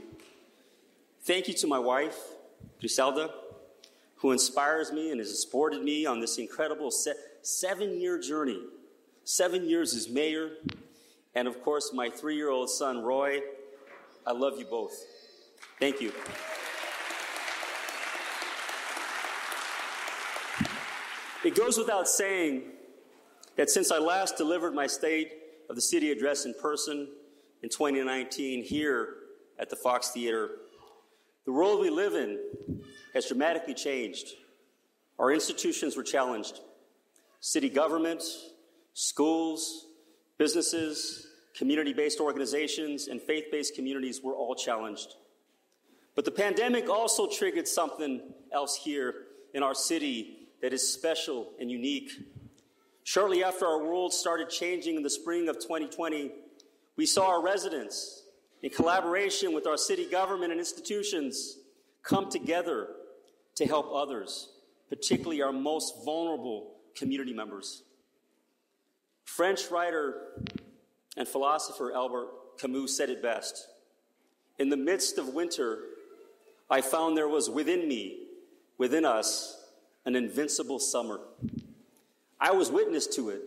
thank 1.23 1.49
you 1.49 1.55
to 1.55 1.67
my 1.67 1.79
wife, 1.79 2.17
Griselda, 2.79 3.31
who 4.17 4.33
inspires 4.33 4.93
me 4.93 5.11
and 5.11 5.19
has 5.19 5.41
supported 5.41 5.83
me 5.83 6.07
on 6.07 6.21
this 6.21 6.39
incredible 6.39 6.91
se- 6.91 7.15
seven 7.43 8.01
year 8.01 8.19
journey. 8.21 8.61
Seven 9.25 9.69
years 9.69 9.93
as 9.93 10.09
mayor, 10.09 10.51
and 11.35 11.49
of 11.49 11.61
course, 11.61 11.93
my 11.93 12.09
three 12.09 12.37
year 12.37 12.49
old 12.49 12.71
son, 12.71 13.03
Roy. 13.03 13.41
I 14.25 14.31
love 14.31 14.57
you 14.57 14.67
both. 14.67 14.95
Thank 15.81 16.01
you. 16.01 16.13
It 21.47 21.55
goes 21.55 21.79
without 21.79 22.09
saying 22.09 22.65
that 23.55 23.71
since 23.71 23.93
I 23.93 23.99
last 23.99 24.37
delivered 24.37 24.75
my 24.75 24.89
State 24.89 25.31
of 25.71 25.77
the 25.77 25.81
City 25.81 26.11
address 26.11 26.45
in 26.45 26.53
person 26.61 27.07
in 27.63 27.69
2019 27.69 28.65
here 28.65 29.15
at 29.57 29.71
the 29.71 29.77
Fox 29.77 30.11
Theater, 30.11 30.51
the 31.45 31.53
world 31.53 31.79
we 31.79 31.89
live 31.89 32.15
in 32.15 32.41
has 33.15 33.29
dramatically 33.29 33.75
changed. 33.75 34.31
Our 35.21 35.31
institutions 35.31 35.97
were 35.97 36.03
challenged. 36.03 36.59
City 37.39 37.69
government, 37.69 38.25
schools, 38.95 39.87
businesses, 40.39 41.29
community 41.57 41.93
based 41.93 42.19
organizations, 42.19 43.07
and 43.07 43.23
faith 43.23 43.45
based 43.53 43.77
communities 43.77 44.21
were 44.21 44.35
all 44.35 44.57
challenged. 44.57 45.15
But 46.17 46.25
the 46.25 46.33
pandemic 46.33 46.89
also 46.89 47.29
triggered 47.29 47.69
something 47.69 48.21
else 48.53 48.81
here 48.83 49.15
in 49.55 49.63
our 49.63 49.77
city 49.77 50.36
that 50.63 50.73
is 50.73 50.93
special 50.93 51.53
and 51.61 51.71
unique. 51.71 52.11
Shortly 53.05 53.45
after 53.45 53.67
our 53.67 53.83
world 53.83 54.13
started 54.13 54.51
changing 54.51 54.97
in 54.97 55.03
the 55.03 55.11
spring 55.11 55.49
of 55.49 55.57
2020, 55.57 56.33
we 56.97 57.07
saw 57.07 57.29
our 57.29 57.43
residents, 57.43 58.25
in 58.63 58.71
collaboration 58.71 59.55
with 59.55 59.67
our 59.67 59.77
city 59.77 60.07
government 60.07 60.51
and 60.51 60.59
institutions, 60.59 61.59
come 62.03 62.31
together 62.31 62.89
to 63.55 63.67
help 63.67 63.93
others, 63.93 64.49
particularly 64.89 65.43
our 65.43 65.53
most 65.53 66.05
vulnerable 66.05 66.73
community 66.95 67.33
members. 67.33 67.83
French 69.25 69.71
writer 69.71 70.43
and 71.17 71.29
philosopher 71.29 71.93
Albert 71.93 72.29
Camus 72.59 72.97
said 72.97 73.11
it 73.11 73.23
best 73.23 73.69
In 74.59 74.69
the 74.69 74.77
midst 74.77 75.19
of 75.19 75.29
winter, 75.29 75.81
I 76.71 76.81
found 76.81 77.17
there 77.17 77.29
was 77.29 77.51
within 77.51 77.87
me, 77.87 78.27
within 78.79 79.05
us, 79.05 79.66
an 80.07 80.17
invincible 80.17 80.79
summer. 80.79 81.21
I 82.41 82.53
was 82.53 82.71
witness 82.71 83.07
to 83.17 83.31
it. 83.31 83.43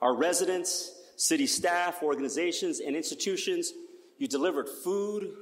Our 0.00 0.16
residents, 0.16 0.92
city 1.16 1.46
staff, 1.46 2.02
organizations, 2.02 2.80
and 2.80 2.96
institutions, 2.96 3.72
you 4.18 4.26
delivered 4.26 4.68
food, 4.68 5.34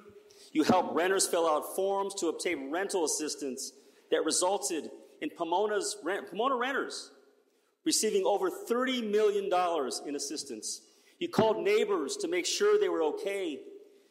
you 0.52 0.64
helped 0.64 0.94
renters 0.94 1.26
fill 1.26 1.48
out 1.48 1.76
forms 1.76 2.14
to 2.16 2.28
obtain 2.28 2.70
rental 2.70 3.04
assistance 3.04 3.72
that 4.10 4.24
resulted 4.24 4.90
in 5.20 5.30
Pomona's 5.30 5.96
rent, 6.02 6.28
Pomona 6.28 6.56
renters 6.56 7.10
receiving 7.84 8.24
over 8.26 8.50
$30 8.50 9.10
million 9.10 9.50
in 10.06 10.16
assistance. 10.16 10.82
You 11.18 11.28
called 11.28 11.62
neighbors 11.62 12.16
to 12.18 12.28
make 12.28 12.46
sure 12.46 12.78
they 12.78 12.88
were 12.88 13.02
okay. 13.04 13.60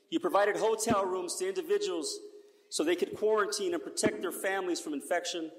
You 0.10 0.20
provided 0.20 0.56
hotel 0.56 1.06
rooms 1.06 1.36
to 1.36 1.48
individuals 1.48 2.20
so 2.70 2.84
they 2.84 2.96
could 2.96 3.16
quarantine 3.16 3.74
and 3.74 3.84
protect 3.84 4.22
their 4.22 4.32
families 4.32 4.80
from 4.80 4.94
infection. 4.94 5.52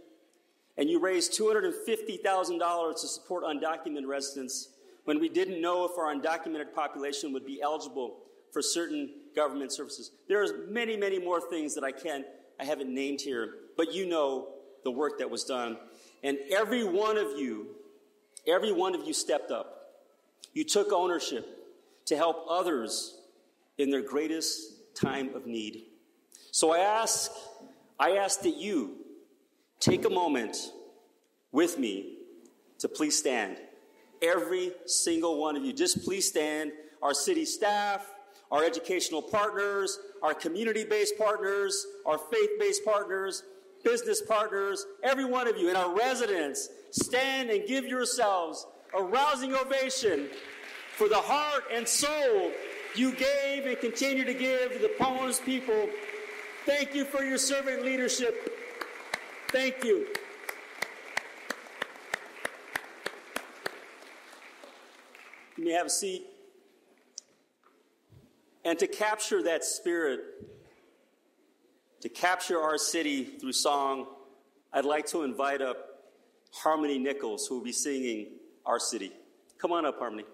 And 0.80 0.88
you 0.88 0.98
raised 0.98 1.38
$250,000 1.38 3.00
to 3.00 3.06
support 3.06 3.44
undocumented 3.44 4.06
residents 4.06 4.70
when 5.04 5.20
we 5.20 5.28
didn't 5.28 5.60
know 5.60 5.84
if 5.84 5.98
our 5.98 6.06
undocumented 6.06 6.72
population 6.74 7.34
would 7.34 7.44
be 7.44 7.60
eligible 7.60 8.16
for 8.50 8.62
certain 8.62 9.10
government 9.36 9.74
services. 9.74 10.10
There 10.26 10.42
are 10.42 10.66
many, 10.68 10.96
many 10.96 11.18
more 11.18 11.38
things 11.38 11.74
that 11.74 11.84
I 11.84 11.92
can't, 11.92 12.24
I 12.58 12.64
haven't 12.64 12.88
named 12.88 13.20
here, 13.20 13.56
but 13.76 13.92
you 13.92 14.08
know 14.08 14.48
the 14.82 14.90
work 14.90 15.18
that 15.18 15.28
was 15.28 15.44
done. 15.44 15.76
And 16.24 16.38
every 16.50 16.82
one 16.82 17.18
of 17.18 17.38
you, 17.38 17.66
every 18.48 18.72
one 18.72 18.94
of 18.94 19.04
you 19.04 19.12
stepped 19.12 19.50
up. 19.50 19.82
You 20.54 20.64
took 20.64 20.92
ownership 20.92 21.46
to 22.06 22.16
help 22.16 22.46
others 22.48 23.18
in 23.76 23.90
their 23.90 24.02
greatest 24.02 24.94
time 24.94 25.34
of 25.34 25.46
need. 25.46 25.82
So 26.52 26.72
I 26.72 26.78
ask, 26.78 27.30
I 27.98 28.12
ask 28.12 28.40
that 28.40 28.56
you 28.56 28.99
take 29.80 30.04
a 30.04 30.10
moment 30.10 30.56
with 31.52 31.78
me 31.78 32.18
to 32.78 32.88
please 32.88 33.18
stand. 33.18 33.56
Every 34.22 34.72
single 34.86 35.40
one 35.40 35.56
of 35.56 35.64
you, 35.64 35.72
just 35.72 36.04
please 36.04 36.28
stand. 36.28 36.72
Our 37.02 37.14
city 37.14 37.46
staff, 37.46 38.06
our 38.50 38.62
educational 38.62 39.22
partners, 39.22 39.98
our 40.22 40.34
community 40.34 40.84
based 40.84 41.16
partners, 41.16 41.86
our 42.04 42.18
faith 42.18 42.50
based 42.58 42.84
partners, 42.84 43.42
business 43.82 44.20
partners, 44.20 44.84
every 45.02 45.24
one 45.24 45.48
of 45.48 45.56
you, 45.56 45.68
and 45.68 45.76
our 45.76 45.96
residents, 45.96 46.68
stand 46.90 47.48
and 47.48 47.66
give 47.66 47.86
yourselves 47.86 48.66
a 48.96 49.02
rousing 49.02 49.54
ovation 49.54 50.28
for 50.96 51.08
the 51.08 51.16
heart 51.16 51.64
and 51.72 51.88
soul 51.88 52.50
you 52.94 53.12
gave 53.12 53.64
and 53.64 53.78
continue 53.78 54.24
to 54.24 54.34
give 54.34 54.72
to 54.72 54.78
the 54.78 54.92
Pomona's 54.98 55.38
people. 55.40 55.88
Thank 56.66 56.94
you 56.94 57.04
for 57.04 57.22
your 57.22 57.38
servant 57.38 57.84
leadership. 57.84 58.59
Thank 59.52 59.82
you. 59.82 60.06
You 65.56 65.64
may 65.64 65.72
have 65.72 65.86
a 65.86 65.90
seat. 65.90 66.24
And 68.64 68.78
to 68.78 68.86
capture 68.86 69.42
that 69.42 69.64
spirit, 69.64 70.20
to 72.02 72.08
capture 72.08 72.60
our 72.60 72.78
city 72.78 73.24
through 73.24 73.52
song, 73.52 74.06
I'd 74.72 74.84
like 74.84 75.06
to 75.06 75.24
invite 75.24 75.60
up 75.60 75.78
Harmony 76.52 76.98
Nichols, 76.98 77.48
who 77.48 77.56
will 77.56 77.64
be 77.64 77.72
singing 77.72 78.28
Our 78.64 78.78
City. 78.78 79.10
Come 79.58 79.72
on 79.72 79.84
up, 79.84 79.98
Harmony. 79.98 80.24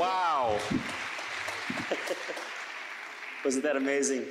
Wow. 0.00 0.58
Wasn't 3.44 3.62
that 3.64 3.76
amazing? 3.76 4.24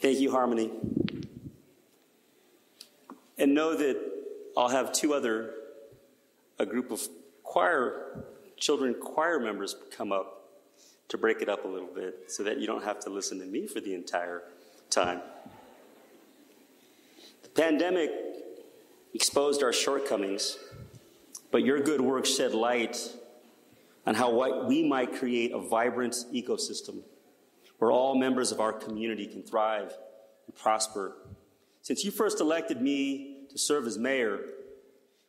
Thank 0.00 0.20
you, 0.20 0.30
Harmony. 0.30 0.70
And 3.36 3.52
know 3.52 3.76
that 3.76 4.00
I'll 4.56 4.70
have 4.70 4.90
two 4.92 5.12
other, 5.12 5.50
a 6.58 6.64
group 6.64 6.92
of 6.92 7.06
choir, 7.42 8.24
children 8.56 8.94
choir 8.94 9.38
members 9.38 9.76
come 9.94 10.12
up 10.12 10.48
to 11.08 11.18
break 11.18 11.42
it 11.42 11.50
up 11.50 11.66
a 11.66 11.68
little 11.68 11.92
bit 11.94 12.30
so 12.32 12.42
that 12.42 12.58
you 12.58 12.66
don't 12.66 12.84
have 12.84 13.00
to 13.00 13.10
listen 13.10 13.38
to 13.40 13.44
me 13.44 13.66
for 13.66 13.82
the 13.82 13.94
entire 13.94 14.44
time. 14.88 15.20
The 17.42 17.50
pandemic 17.50 18.10
exposed 19.12 19.62
our 19.62 19.74
shortcomings, 19.74 20.56
but 21.50 21.66
your 21.66 21.80
good 21.80 22.00
work 22.00 22.24
shed 22.24 22.54
light 22.54 23.14
on 24.06 24.14
how 24.14 24.66
we 24.66 24.86
might 24.86 25.14
create 25.14 25.52
a 25.52 25.58
vibrant 25.58 26.14
ecosystem 26.32 27.02
where 27.78 27.90
all 27.90 28.18
members 28.18 28.52
of 28.52 28.60
our 28.60 28.72
community 28.72 29.26
can 29.26 29.42
thrive 29.42 29.92
and 30.46 30.54
prosper. 30.56 31.16
Since 31.82 32.04
you 32.04 32.10
first 32.10 32.40
elected 32.40 32.80
me 32.80 33.46
to 33.50 33.58
serve 33.58 33.86
as 33.86 33.98
mayor, 33.98 34.40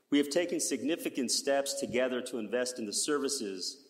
we 0.10 0.18
have 0.18 0.30
taken 0.30 0.60
significant 0.60 1.32
steps 1.32 1.74
together 1.74 2.22
to 2.22 2.38
invest 2.38 2.80
in 2.80 2.86
the 2.86 2.94
services 2.94 3.84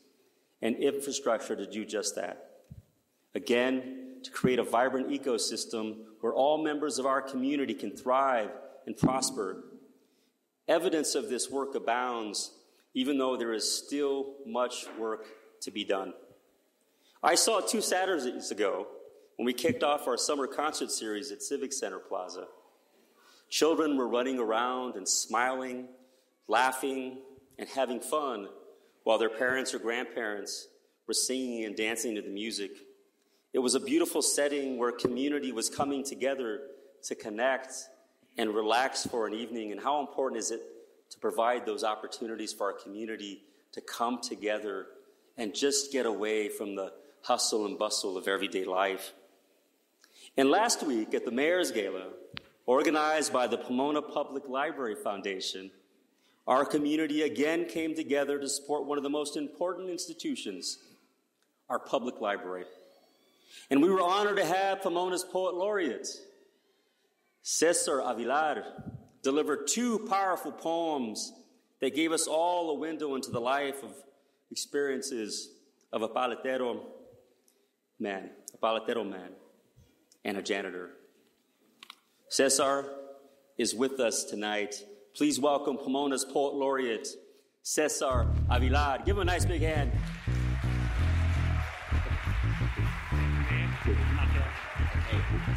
and 0.62 0.76
infrastructure 0.78 1.56
to 1.56 1.69
do 1.69 1.86
just 1.86 2.15
that. 2.15 2.52
Again, 3.36 4.19
to 4.24 4.32
create 4.32 4.58
a 4.58 4.63
vibrant 4.63 5.10
ecosystem 5.10 5.98
where 6.21 6.34
all 6.34 6.63
members 6.63 6.98
of 6.98 7.06
our 7.06 7.21
community 7.21 7.74
can 7.74 7.91
thrive 7.91 8.50
and 8.88 8.98
prosper. 8.98 9.65
Evidence 10.67 11.13
of 11.13 11.30
this 11.30 11.52
work 11.52 11.76
abounds, 11.76 12.52
even 12.96 13.18
though 13.18 13.38
there 13.38 13.54
is 13.54 13.72
still 13.72 14.34
much 14.48 14.86
work 14.98 15.28
to 15.62 15.70
be 15.70 15.84
done. 15.84 16.14
I 17.22 17.36
saw 17.36 17.60
two 17.60 17.82
Saturdays 17.82 18.50
ago 18.50 18.88
when 19.36 19.46
we 19.46 19.54
kicked 19.54 19.84
off 19.84 20.08
our 20.08 20.18
summer 20.18 20.48
concert 20.48 20.90
series 20.90 21.32
at 21.32 21.44
Civic 21.44 21.74
Center 21.74 22.00
Plaza. 22.00 22.48
Children 23.50 23.98
were 23.98 24.08
running 24.08 24.40
around 24.40 24.96
and 24.96 25.08
smiling, 25.08 25.90
laughing, 26.48 27.18
and 27.60 27.68
having 27.70 28.00
fun 28.00 28.48
while 29.04 29.18
their 29.18 29.30
parents 29.30 29.74
or 29.74 29.80
grandparents 29.80 30.68
were 31.06 31.14
singing 31.14 31.66
and 31.66 31.76
dancing 31.76 32.16
to 32.16 32.22
the 32.22 32.30
music. 32.30 32.72
It 33.54 33.60
was 33.60 33.76
a 33.76 33.80
beautiful 33.80 34.22
setting 34.22 34.78
where 34.78 34.92
community 34.92 35.52
was 35.52 35.70
coming 35.70 36.04
together 36.04 36.62
to 37.04 37.16
connect 37.16 37.74
and 38.38 38.54
relax 38.54 39.06
for 39.06 39.28
an 39.28 39.34
evening. 39.34 39.72
And 39.72 39.82
how 39.82 40.00
important 40.00 40.40
is 40.40 40.52
it 40.52 40.62
to 41.10 41.20
provide 41.20 41.65
those 41.65 41.84
opportunities 41.84 42.54
for 42.54 42.72
our 42.72 42.74
community 42.74 43.41
to 43.72 43.82
come 43.82 44.20
together 44.22 44.88
and 45.38 45.54
just 45.54 45.91
get 45.91 46.06
away 46.06 46.50
from 46.50 46.76
the 46.76 46.94
hustle 47.22 47.65
and 47.65 47.78
bustle 47.78 48.18
of 48.18 48.28
everyday 48.28 48.65
life? 48.65 49.13
And 50.38 50.50
last 50.50 50.84
week 50.84 51.13
at 51.13 51.26
the 51.26 51.32
Mayor's 51.32 51.72
Gala, 51.72 52.08
organized 52.65 53.32
by 53.32 53.48
the 53.48 53.58
Pomona 53.58 54.02
Public 54.02 54.48
Library 54.48 54.96
Foundation, 54.96 55.72
our 56.48 56.65
community 56.65 57.24
again 57.24 57.65
came 57.65 57.96
together 57.96 58.39
to 58.39 58.48
support 58.48 58.86
one 58.86 58.98
of 58.98 59.04
the 59.04 59.10
most 59.10 59.36
important 59.36 59.89
institutions, 59.89 60.78
our 61.70 61.80
public 61.80 62.22
library. 62.22 62.65
And 63.70 63.82
we 63.82 63.89
were 63.89 64.02
honored 64.02 64.38
to 64.38 64.46
have 64.46 64.82
Pomona's 64.82 65.24
poet 65.24 65.56
laureate, 65.56 66.08
Cesar 67.41 68.00
Avilar, 68.00 68.63
deliver 69.26 69.58
two 69.58 69.98
powerful 70.08 70.52
poems 70.52 71.34
that 71.82 71.96
gave 71.96 72.12
us 72.12 72.28
all 72.28 72.70
a 72.70 72.76
window 72.76 73.16
into 73.16 73.32
the 73.32 73.42
life 73.42 73.84
of 73.84 73.92
experiences 74.52 75.50
of 75.92 76.04
a 76.04 76.08
paletero 76.08 76.80
man, 78.00 78.30
a 78.54 78.58
paletero 78.58 79.04
man, 79.04 79.32
and 80.24 80.38
a 80.38 80.44
janitor. 80.44 80.92
Cesar 82.30 82.86
is 83.58 83.74
with 83.74 84.00
us 84.00 84.26
tonight. 84.26 84.76
Please 85.16 85.40
welcome 85.40 85.76
Pomona's 85.76 86.24
poet 86.24 86.54
laureate, 86.54 87.08
Cesar 87.64 88.28
Avilar. 88.52 89.04
Give 89.06 89.16
him 89.16 89.24
a 89.24 89.26
nice 89.26 89.44
big 89.44 89.62
hand. 89.62 89.92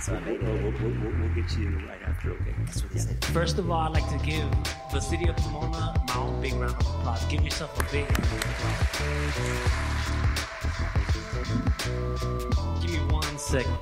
We'll, 0.08 0.20
we'll, 0.22 0.38
we'll, 0.40 0.72
we'll, 0.72 1.12
we'll 1.20 1.34
get 1.34 1.54
you 1.58 1.68
right 1.86 2.02
after, 2.06 2.30
okay? 2.30 2.54
That's 2.64 2.82
what 2.82 2.92
he 2.92 2.98
said. 2.98 3.22
First 3.26 3.58
of 3.58 3.70
all, 3.70 3.80
I'd 3.80 3.92
like 3.92 4.08
to 4.08 4.18
give 4.24 4.48
the 4.90 5.00
city 5.00 5.28
of 5.28 5.36
Pomona 5.36 6.02
my 6.08 6.16
own 6.16 6.40
big 6.40 6.54
round 6.54 6.72
of 6.72 6.80
applause. 6.80 7.24
Give 7.26 7.42
yourself 7.42 7.78
a 7.78 7.84
big 7.92 8.04
round 8.04 8.24
of 8.24 8.32
applause. 8.32 9.60
Give 12.80 12.90
me 12.92 12.98
one 13.12 13.38
second. 13.38 13.76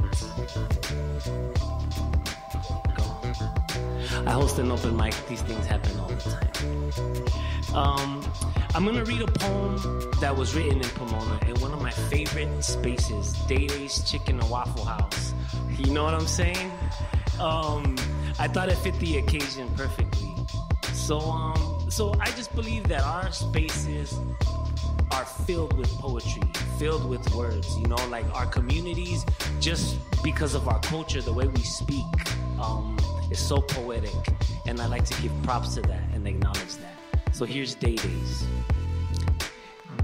Go. 2.97 3.05
I 4.27 4.31
host 4.33 4.59
an 4.59 4.73
open 4.73 4.97
mic. 4.97 5.15
These 5.29 5.43
things 5.43 5.65
happen 5.67 5.97
all 6.01 6.09
the 6.09 6.17
time. 6.17 7.77
Um, 7.77 8.25
I'm 8.75 8.85
gonna 8.85 9.05
read 9.05 9.21
a 9.21 9.27
poem 9.27 9.79
that 10.21 10.37
was 10.37 10.57
written 10.57 10.81
in 10.81 10.89
Pomona 10.91 11.39
in 11.47 11.55
one 11.61 11.73
of 11.73 11.81
my 11.81 11.91
favorite 11.91 12.65
spaces, 12.65 13.33
Day 13.47 13.69
Day's 13.69 14.03
Chicken 14.11 14.41
and 14.41 14.51
Waffle 14.51 14.85
House. 14.85 15.35
You 15.79 15.93
know 15.93 16.05
what 16.05 16.15
I'm 16.15 16.27
saying? 16.27 16.71
Um, 17.39 17.97
I 18.39 18.49
thought 18.49 18.71
it 18.71 18.77
fit 18.79 18.99
the 18.99 19.19
occasion 19.19 19.69
perfectly. 19.77 20.35
So, 20.93 21.21
um, 21.21 21.87
so 21.91 22.15
I 22.19 22.31
just 22.31 22.55
believe 22.55 22.89
that 22.89 23.03
our 23.03 23.31
spaces 23.31 24.19
are 25.11 25.25
filled 25.25 25.77
with 25.77 25.89
poetry, 25.99 26.43
filled 26.79 27.09
with 27.09 27.33
words. 27.35 27.77
You 27.79 27.87
know, 27.89 27.97
like 28.09 28.25
our 28.35 28.47
communities, 28.47 29.25
just 29.61 29.99
because 30.23 30.55
of 30.55 30.67
our 30.67 30.81
culture, 30.81 31.21
the 31.21 31.33
way 31.33 31.47
we 31.47 31.63
speak, 31.63 32.05
um, 32.61 32.97
is 33.31 33.39
so 33.39 33.61
poetic, 33.61 34.15
and 34.67 34.81
I 34.81 34.87
like 34.87 35.05
to 35.05 35.23
give 35.23 35.33
props 35.43 35.75
to 35.75 35.83
that 35.83 36.03
and 36.15 36.27
acknowledge 36.27 36.77
that. 36.77 37.35
So 37.35 37.45
here's 37.45 37.75
Day 37.75 37.97
Days. 37.97 38.47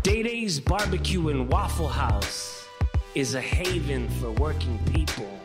Day 0.03 0.23
Day's 0.23 0.61
Barbecue 0.61 1.29
and 1.29 1.49
Waffle 1.49 1.89
House 1.89 2.67
is 3.15 3.35
a 3.35 3.41
haven 3.41 4.09
for 4.21 4.31
working 4.33 4.79
people. 4.93 5.42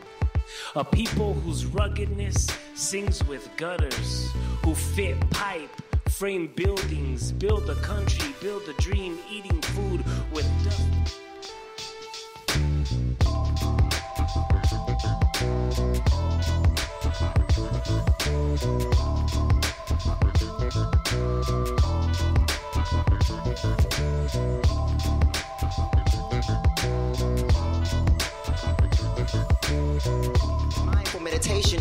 A 0.76 0.84
people 0.84 1.34
whose 1.34 1.66
ruggedness 1.66 2.48
sings 2.76 3.24
with 3.26 3.50
gutters, 3.58 4.30
who 4.64 4.76
fit 4.76 5.18
pipe, 5.32 5.70
frame 6.10 6.52
buildings, 6.56 7.32
build 7.32 7.70
a 7.70 7.76
country, 7.76 8.34
build 8.42 8.64
a 8.68 8.74
dream, 8.82 9.20
eating 9.30 9.62
food 9.62 10.04
with 10.32 10.48
dust. 10.64 11.17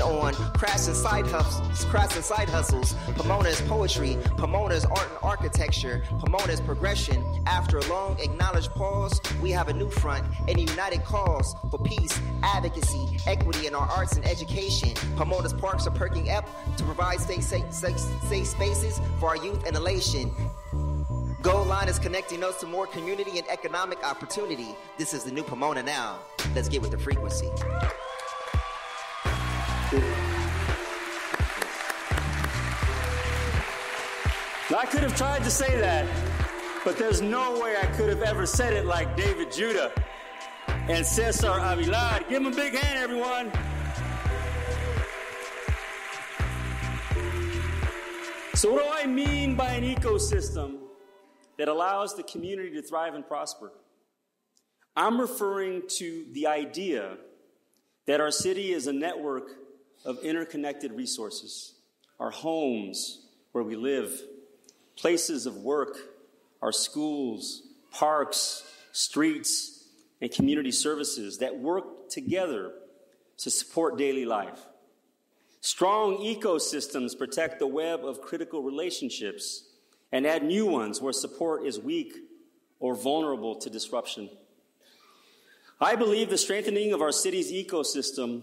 On 0.06 0.32
and 0.32 0.96
side 0.96 1.26
hustles, 1.26 1.84
and 2.14 2.24
side 2.24 2.48
hustles. 2.48 2.94
Pomona's 3.16 3.60
poetry, 3.62 4.16
Pomona's 4.36 4.84
art 4.84 5.08
and 5.08 5.18
architecture, 5.20 6.04
Pomona's 6.20 6.60
progression. 6.60 7.24
After 7.46 7.78
a 7.78 7.86
long 7.88 8.16
acknowledged 8.20 8.70
pause, 8.70 9.20
we 9.42 9.50
have 9.50 9.66
a 9.66 9.72
new 9.72 9.90
front 9.90 10.24
and 10.46 10.58
a 10.58 10.60
united 10.60 11.02
cause 11.02 11.56
for 11.72 11.78
peace, 11.80 12.20
advocacy, 12.44 13.18
equity 13.26 13.66
in 13.66 13.74
our 13.74 13.88
arts 13.88 14.14
and 14.16 14.24
education. 14.26 14.90
Pomona's 15.16 15.52
parks 15.52 15.88
are 15.88 15.92
perking 15.92 16.30
up 16.30 16.48
to 16.76 16.84
provide 16.84 17.18
safe, 17.18 17.42
safe, 17.42 17.72
safe, 17.72 17.98
safe 17.98 18.46
spaces 18.46 19.00
for 19.18 19.30
our 19.30 19.36
youth 19.36 19.66
and 19.66 19.74
elation. 19.74 20.32
Gold 21.42 21.66
line 21.66 21.88
is 21.88 21.98
connecting 21.98 22.44
us 22.44 22.60
to 22.60 22.66
more 22.66 22.86
community 22.86 23.38
and 23.38 23.48
economic 23.48 24.04
opportunity. 24.04 24.68
This 24.98 25.12
is 25.14 25.24
the 25.24 25.32
new 25.32 25.42
Pomona 25.42 25.82
now. 25.82 26.20
Let's 26.54 26.68
get 26.68 26.80
with 26.80 26.92
the 26.92 26.98
frequency. 26.98 27.50
I 34.74 34.84
could 34.90 35.02
have 35.04 35.16
tried 35.16 35.44
to 35.44 35.50
say 35.50 35.78
that, 35.78 36.08
but 36.84 36.98
there's 36.98 37.22
no 37.22 37.60
way 37.60 37.76
I 37.80 37.86
could 37.86 38.08
have 38.08 38.22
ever 38.22 38.46
said 38.46 38.72
it 38.72 38.84
like 38.84 39.16
David 39.16 39.52
Judah 39.52 39.92
and 40.66 41.06
Cesar 41.06 41.50
Avilar. 41.50 42.28
Give 42.28 42.42
them 42.42 42.52
a 42.52 42.56
big 42.56 42.74
hand, 42.74 42.98
everyone. 42.98 43.52
So, 48.54 48.72
what 48.72 48.82
do 48.82 48.90
I 48.90 49.06
mean 49.06 49.54
by 49.54 49.70
an 49.70 49.84
ecosystem 49.84 50.78
that 51.58 51.68
allows 51.68 52.16
the 52.16 52.24
community 52.24 52.72
to 52.72 52.82
thrive 52.82 53.14
and 53.14 53.24
prosper? 53.24 53.70
I'm 54.96 55.20
referring 55.20 55.82
to 55.98 56.26
the 56.32 56.48
idea 56.48 57.18
that 58.06 58.20
our 58.20 58.32
city 58.32 58.72
is 58.72 58.88
a 58.88 58.92
network 58.92 59.65
of 60.06 60.20
interconnected 60.20 60.92
resources. 60.92 61.74
Our 62.18 62.30
homes, 62.30 63.26
where 63.52 63.64
we 63.64 63.76
live, 63.76 64.22
places 64.96 65.44
of 65.44 65.56
work, 65.56 65.98
our 66.62 66.72
schools, 66.72 67.62
parks, 67.90 68.64
streets, 68.92 69.88
and 70.22 70.30
community 70.30 70.70
services 70.70 71.38
that 71.38 71.58
work 71.58 72.08
together 72.08 72.72
to 73.38 73.50
support 73.50 73.98
daily 73.98 74.24
life. 74.24 74.60
Strong 75.60 76.18
ecosystems 76.18 77.18
protect 77.18 77.58
the 77.58 77.66
web 77.66 78.04
of 78.04 78.22
critical 78.22 78.62
relationships 78.62 79.64
and 80.12 80.26
add 80.26 80.44
new 80.44 80.64
ones 80.64 81.02
where 81.02 81.12
support 81.12 81.66
is 81.66 81.78
weak 81.78 82.14
or 82.78 82.94
vulnerable 82.94 83.56
to 83.56 83.68
disruption. 83.68 84.30
I 85.80 85.96
believe 85.96 86.30
the 86.30 86.38
strengthening 86.38 86.92
of 86.92 87.02
our 87.02 87.12
city's 87.12 87.52
ecosystem 87.52 88.42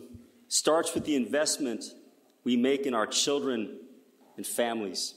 starts 0.53 0.93
with 0.93 1.03
the 1.03 1.15
investment 1.15 1.83
we 2.43 2.55
make 2.55 2.85
in 2.85 2.93
our 2.93 3.07
children 3.07 3.75
and 4.37 4.45
families, 4.45 5.15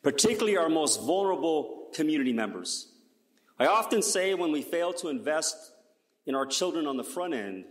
particularly 0.00 0.56
our 0.56 0.68
most 0.68 1.02
vulnerable 1.02 1.88
community 1.92 2.32
members. 2.32 2.92
I 3.58 3.66
often 3.66 4.00
say 4.00 4.34
when 4.34 4.52
we 4.52 4.62
fail 4.62 4.92
to 4.92 5.08
invest 5.08 5.56
in 6.24 6.36
our 6.36 6.46
children 6.46 6.86
on 6.86 6.96
the 6.96 7.02
front 7.02 7.34
end, 7.34 7.64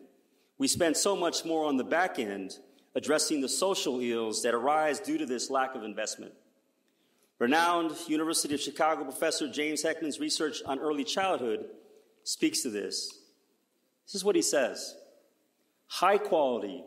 we 0.58 0.68
spend 0.68 0.98
so 0.98 1.16
much 1.16 1.46
more 1.46 1.64
on 1.64 1.78
the 1.78 1.86
back 1.86 2.20
end 2.20 2.58
addressing 2.96 3.40
the 3.40 3.48
social 3.48 4.02
ills 4.02 4.44
that 4.44 4.54
arise 4.54 5.00
due 5.00 5.18
to 5.18 5.26
this 5.26 5.50
lack 5.50 5.74
of 5.74 5.86
investment. 5.86 6.34
Renowned 7.40 7.96
University 8.10 8.56
of 8.56 8.60
Chicago 8.60 9.06
professor 9.06 9.50
James 9.50 9.82
Heckman's 9.82 10.20
research 10.20 10.62
on 10.66 10.80
early 10.80 11.06
childhood 11.06 11.64
speaks 12.26 12.62
to 12.64 12.70
this. 12.70 13.20
This 14.06 14.16
is 14.16 14.26
what 14.26 14.36
he 14.36 14.42
says 14.42 14.96
High 15.88 16.18
quality, 16.18 16.84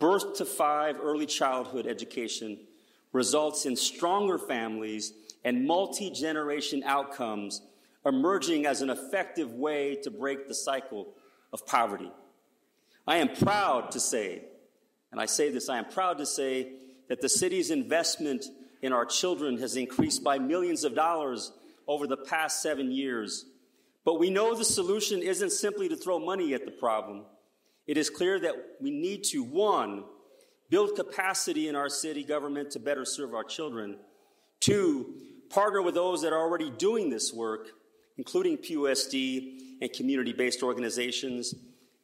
birth 0.00 0.34
to 0.38 0.44
five 0.44 0.96
early 1.00 1.26
childhood 1.26 1.86
education 1.86 2.58
results 3.12 3.66
in 3.66 3.76
stronger 3.76 4.38
families 4.38 5.12
and 5.44 5.66
multi 5.66 6.10
generation 6.10 6.82
outcomes 6.84 7.62
emerging 8.04 8.66
as 8.66 8.82
an 8.82 8.90
effective 8.90 9.52
way 9.52 9.94
to 9.96 10.10
break 10.10 10.48
the 10.48 10.54
cycle 10.54 11.08
of 11.52 11.66
poverty. 11.66 12.10
I 13.06 13.18
am 13.18 13.28
proud 13.28 13.92
to 13.92 14.00
say, 14.00 14.42
and 15.12 15.20
I 15.20 15.26
say 15.26 15.50
this, 15.50 15.68
I 15.68 15.78
am 15.78 15.86
proud 15.86 16.18
to 16.18 16.26
say 16.26 16.72
that 17.08 17.20
the 17.20 17.28
city's 17.28 17.70
investment 17.70 18.46
in 18.82 18.92
our 18.92 19.04
children 19.04 19.58
has 19.58 19.76
increased 19.76 20.24
by 20.24 20.38
millions 20.38 20.84
of 20.84 20.94
dollars 20.94 21.52
over 21.86 22.06
the 22.06 22.16
past 22.16 22.62
seven 22.62 22.90
years. 22.90 23.44
But 24.04 24.18
we 24.18 24.30
know 24.30 24.54
the 24.54 24.64
solution 24.64 25.20
isn't 25.20 25.50
simply 25.50 25.88
to 25.88 25.96
throw 25.96 26.18
money 26.18 26.54
at 26.54 26.64
the 26.64 26.70
problem. 26.70 27.24
It 27.90 27.98
is 27.98 28.08
clear 28.08 28.38
that 28.38 28.54
we 28.80 28.92
need 28.92 29.24
to, 29.32 29.42
one, 29.42 30.04
build 30.68 30.94
capacity 30.94 31.66
in 31.66 31.74
our 31.74 31.88
city 31.88 32.22
government 32.22 32.70
to 32.70 32.78
better 32.78 33.04
serve 33.04 33.34
our 33.34 33.42
children. 33.42 33.96
Two, 34.60 35.14
partner 35.48 35.82
with 35.82 35.96
those 35.96 36.22
that 36.22 36.32
are 36.32 36.38
already 36.38 36.70
doing 36.70 37.10
this 37.10 37.32
work, 37.32 37.66
including 38.16 38.58
PUSD 38.58 39.78
and 39.82 39.92
community 39.92 40.32
based 40.32 40.62
organizations. 40.62 41.52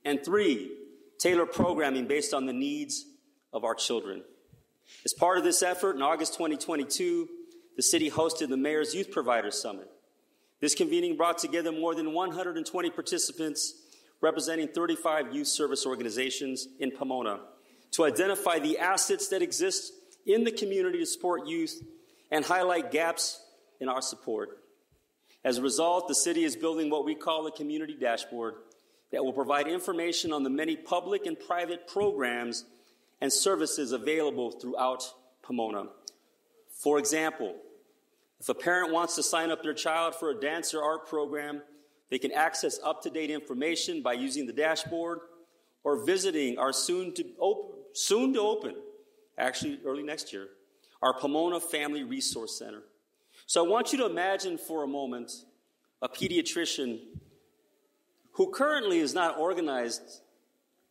And 0.05 0.25
three, 0.25 0.73
tailor 1.21 1.47
programming 1.47 2.09
based 2.09 2.35
on 2.35 2.47
the 2.47 2.53
needs 2.53 3.07
of 3.53 3.63
our 3.63 3.77
children. 3.77 4.25
As 5.05 5.13
part 5.13 5.39
of 5.39 5.45
this 5.45 5.63
effort, 5.63 5.95
in 5.95 6.03
August 6.03 6.33
2022, 6.33 7.29
the 7.77 7.83
city 7.85 8.11
hosted 8.11 8.49
the 8.49 8.57
Mayor's 8.57 8.93
Youth 8.93 9.13
Provider 9.13 9.53
Summit. 9.53 9.89
This 10.61 10.75
convening 10.75 11.17
brought 11.17 11.39
together 11.39 11.71
more 11.71 11.95
than 11.95 12.13
120 12.13 12.91
participants 12.91 13.86
representing 14.21 14.69
35 14.69 15.35
youth 15.35 15.49
service 15.49 15.87
organizations 15.87 16.69
in 16.79 16.91
Pomona 16.91 17.41
to 17.93 18.05
identify 18.05 18.59
the 18.59 18.79
assets 18.79 19.29
that 19.29 19.43
exist 19.43 19.93
in 20.27 20.45
the 20.45 20.51
community 20.51 20.99
to 20.99 21.07
support 21.07 21.47
youth 21.47 21.83
and 22.31 22.45
highlight 22.45 22.91
gaps 22.91 23.41
in 23.81 23.89
our 23.89 24.03
support. 24.03 24.59
As 25.45 25.59
a 25.59 25.63
result, 25.63 26.09
the 26.09 26.15
city 26.15 26.45
is 26.45 26.57
building 26.57 26.91
what 26.91 27.05
we 27.05 27.15
call 27.15 27.47
a 27.47 27.53
community 27.53 27.97
dashboard 27.99 28.55
that 29.13 29.25
will 29.25 29.33
provide 29.33 29.69
information 29.69 30.33
on 30.33 30.43
the 30.43 30.51
many 30.51 30.77
public 30.77 31.27
and 31.27 31.39
private 31.39 31.87
programs 31.87 32.65
and 33.21 33.33
services 33.33 33.93
available 33.93 34.51
throughout 34.51 35.05
Pomona. 35.43 35.85
For 36.83 36.99
example, 36.99 37.55
if 38.41 38.49
a 38.49 38.55
parent 38.55 38.93
wants 38.93 39.15
to 39.15 39.23
sign 39.23 39.51
up 39.51 39.63
their 39.63 39.75
child 39.75 40.15
for 40.15 40.31
a 40.31 40.39
dance 40.39 40.75
or 40.75 40.83
art 40.83 41.07
program, 41.07 41.63
they 42.11 42.19
can 42.19 42.33
access 42.33 42.79
up 42.85 43.03
to 43.03 43.11
date 43.11 43.31
information 43.31 44.03
by 44.03 44.13
using 44.13 44.47
the 44.47 44.53
dashboard 44.53 45.21
or 45.85 46.05
visiting 46.05 46.59
our 46.59 46.73
soon 46.73 47.13
to, 47.15 47.25
op- 47.39 47.75
soon 47.95 48.33
to 48.35 48.41
open, 48.41 48.75
actually 49.39 49.79
early 49.85 50.03
next 50.03 50.33
year, 50.33 50.49
our 51.03 51.19
Pomona 51.19 51.61
Family 51.61 52.05
Resource 52.05 52.59
Center. 52.59 52.83
So 53.47 53.65
I 53.65 53.69
want 53.69 53.93
you 53.93 53.99
to 53.99 54.07
imagine 54.07 54.59
for 54.59 54.83
a 54.83 54.87
moment 54.89 55.33
a 56.03 56.09
pediatrician 56.09 57.01
who 58.33 58.51
currently 58.51 58.99
is 58.99 59.15
not 59.15 59.39
organized 59.39 60.21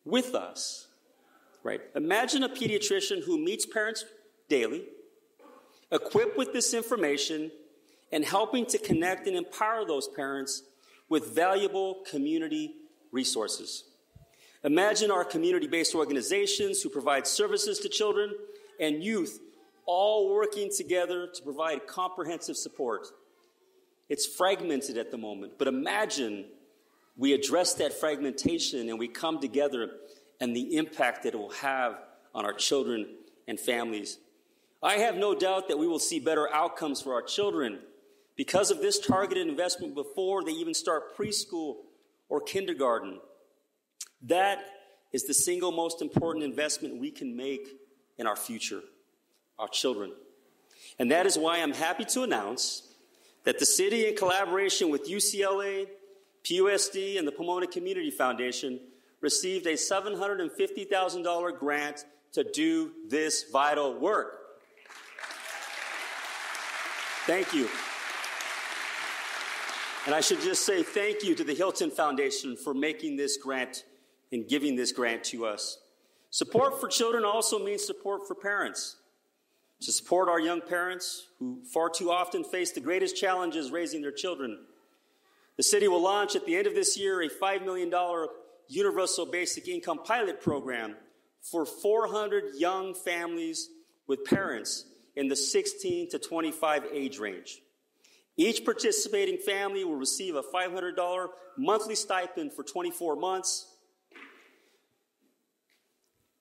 with 0.04 0.34
us, 0.34 0.88
right? 1.63 1.82
Imagine 1.95 2.43
a 2.43 2.49
pediatrician 2.49 3.23
who 3.23 3.38
meets 3.38 3.65
parents 3.65 4.06
daily, 4.49 4.86
equipped 5.91 6.38
with 6.38 6.54
this 6.54 6.73
information, 6.73 7.51
and 8.12 8.23
helping 8.23 8.65
to 8.67 8.78
connect 8.78 9.28
and 9.28 9.36
empower 9.36 9.86
those 9.86 10.08
parents 10.08 10.63
with 11.10 11.36
valuable 11.36 12.04
community 12.10 12.76
resources. 13.12 13.86
Imagine 14.63 15.12
our 15.12 15.24
community 15.24 15.68
based 15.68 15.94
organizations 15.94 16.82
who 16.82 16.89
provide 16.89 17.28
services 17.28 17.80
to 17.80 17.89
children 17.89 18.34
and 18.80 19.04
youth 19.04 19.39
all 19.86 20.34
working 20.34 20.72
together 20.76 21.28
to 21.28 21.44
provide 21.44 21.86
comprehensive 21.86 22.58
support. 22.58 23.08
It's 24.10 24.26
fragmented 24.26 24.98
at 24.98 25.12
the 25.12 25.18
moment, 25.18 25.54
but 25.58 25.68
imagine 25.68 26.46
we 27.18 27.34
address 27.34 27.76
that 27.76 27.94
fragmentation 27.94 28.89
and 28.89 29.00
we 29.00 29.08
come 29.08 29.39
together 29.39 29.89
and 30.41 30.56
the 30.56 30.76
impact 30.76 31.24
that 31.24 31.34
it 31.34 31.38
will 31.38 31.50
have 31.52 32.00
on 32.34 32.46
our 32.46 32.54
children 32.54 33.08
and 33.48 33.60
families. 33.60 34.18
I 34.84 34.96
have 34.96 35.15
no 35.15 35.34
doubt 35.34 35.70
that 35.70 35.80
we 35.80 35.88
will 35.88 36.00
see 36.00 36.20
better 36.20 36.54
outcomes 36.54 37.02
for 37.02 37.13
our 37.13 37.22
children 37.22 37.80
because 38.36 38.71
of 38.71 38.82
this 38.82 39.00
targeted 39.00 39.48
investment 39.48 39.95
before 39.95 40.43
they 40.43 40.52
even 40.52 40.74
start 40.74 41.17
preschool 41.17 41.78
or 42.30 42.41
kindergarten. 42.41 43.19
That 44.21 44.65
is 45.13 45.26
the 45.26 45.34
single 45.34 45.71
most 45.71 46.02
important 46.02 46.43
investment 46.43 47.00
we 47.00 47.12
can 47.12 47.36
make 47.36 47.69
in 48.17 48.28
our 48.28 48.36
future, 48.36 48.82
our 49.58 49.67
children. 49.67 50.12
And 51.00 51.12
that 51.12 51.26
is 51.26 51.38
why 51.38 51.60
I'm 51.62 51.74
happy 51.74 52.06
to 52.06 52.24
announce 52.24 52.84
that 53.43 53.60
the 53.60 53.65
city, 53.65 54.08
in 54.08 54.15
collaboration 54.15 54.89
with 54.89 55.10
UCLA, 55.10 55.88
PUSD, 56.43 57.17
and 57.17 57.28
the 57.28 57.32
Pomona 57.32 57.67
Community 57.67 58.12
Foundation, 58.12 58.80
received 59.21 59.65
a 59.67 59.74
$750,000 59.74 61.60
grant 61.60 62.06
to 62.34 62.43
do 62.43 62.91
this 63.08 63.45
vital 63.52 63.98
work. 63.98 64.39
Thank 67.26 67.54
you. 67.54 67.69
And 70.06 70.13
I 70.13 70.22
should 70.22 70.41
just 70.41 70.65
say 70.65 70.84
thank 70.84 71.24
you 71.24 71.34
to 71.34 71.44
the 71.44 71.56
Hilton 71.56 71.89
Foundation 71.89 72.56
for 72.56 72.76
making 72.76 73.18
this 73.18 73.38
grant 73.38 73.86
and 74.32 74.48
giving 74.48 74.76
this 74.76 74.91
grant 74.91 75.24
to 75.26 75.48
us. 75.48 75.80
Support 76.30 76.80
for 76.80 76.88
children 76.88 77.26
also 77.26 77.58
means 77.58 77.84
support 77.84 78.28
for 78.28 78.36
parents. 78.36 78.98
To 79.82 79.91
support 79.91 80.30
our 80.30 80.39
young 80.39 80.62
parents 80.62 81.28
who 81.39 81.63
far 81.74 81.89
too 81.89 82.12
often 82.12 82.44
face 82.44 82.72
the 82.72 82.82
greatest 82.82 83.18
challenges 83.18 83.72
raising 83.72 84.02
their 84.02 84.12
children. 84.12 84.60
The 85.58 85.63
city 85.63 85.88
will 85.88 86.04
launch 86.04 86.36
at 86.36 86.46
the 86.46 86.56
end 86.56 86.68
of 86.68 86.76
this 86.76 86.98
year 86.98 87.22
a 87.24 87.30
$5 87.30 87.65
million 87.65 87.91
universal 88.68 89.26
basic 89.26 89.68
income 89.68 90.00
pilot 90.04 90.39
program 90.39 90.96
for 91.41 91.65
400 91.65 92.56
young 92.58 92.94
families 92.94 93.70
with 94.08 94.24
parents 94.24 94.86
in 95.15 95.30
the 95.30 95.36
16 95.36 96.10
to 96.12 96.20
25 96.20 96.84
age 96.91 97.18
range. 97.18 97.60
Each 98.38 98.63
participating 98.65 99.38
family 99.38 99.84
will 99.84 99.95
receive 99.95 100.36
a 100.36 100.43
$500 100.43 101.28
monthly 101.58 101.95
stipend 101.95 102.54
for 102.54 102.63
24 102.63 103.15
months 103.15 103.71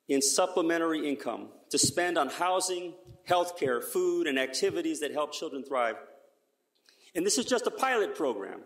in 0.07 0.21
supplementary 0.21 1.07
income 1.07 1.47
to 1.69 1.77
spend 1.77 2.17
on 2.17 2.29
housing, 2.29 2.93
healthcare, 3.27 3.83
food, 3.83 4.27
and 4.27 4.37
activities 4.37 4.99
that 4.99 5.11
help 5.11 5.31
children 5.31 5.63
thrive. 5.63 5.95
And 7.15 7.25
this 7.25 7.37
is 7.37 7.45
just 7.45 7.65
a 7.65 7.71
pilot 7.71 8.13
program, 8.13 8.59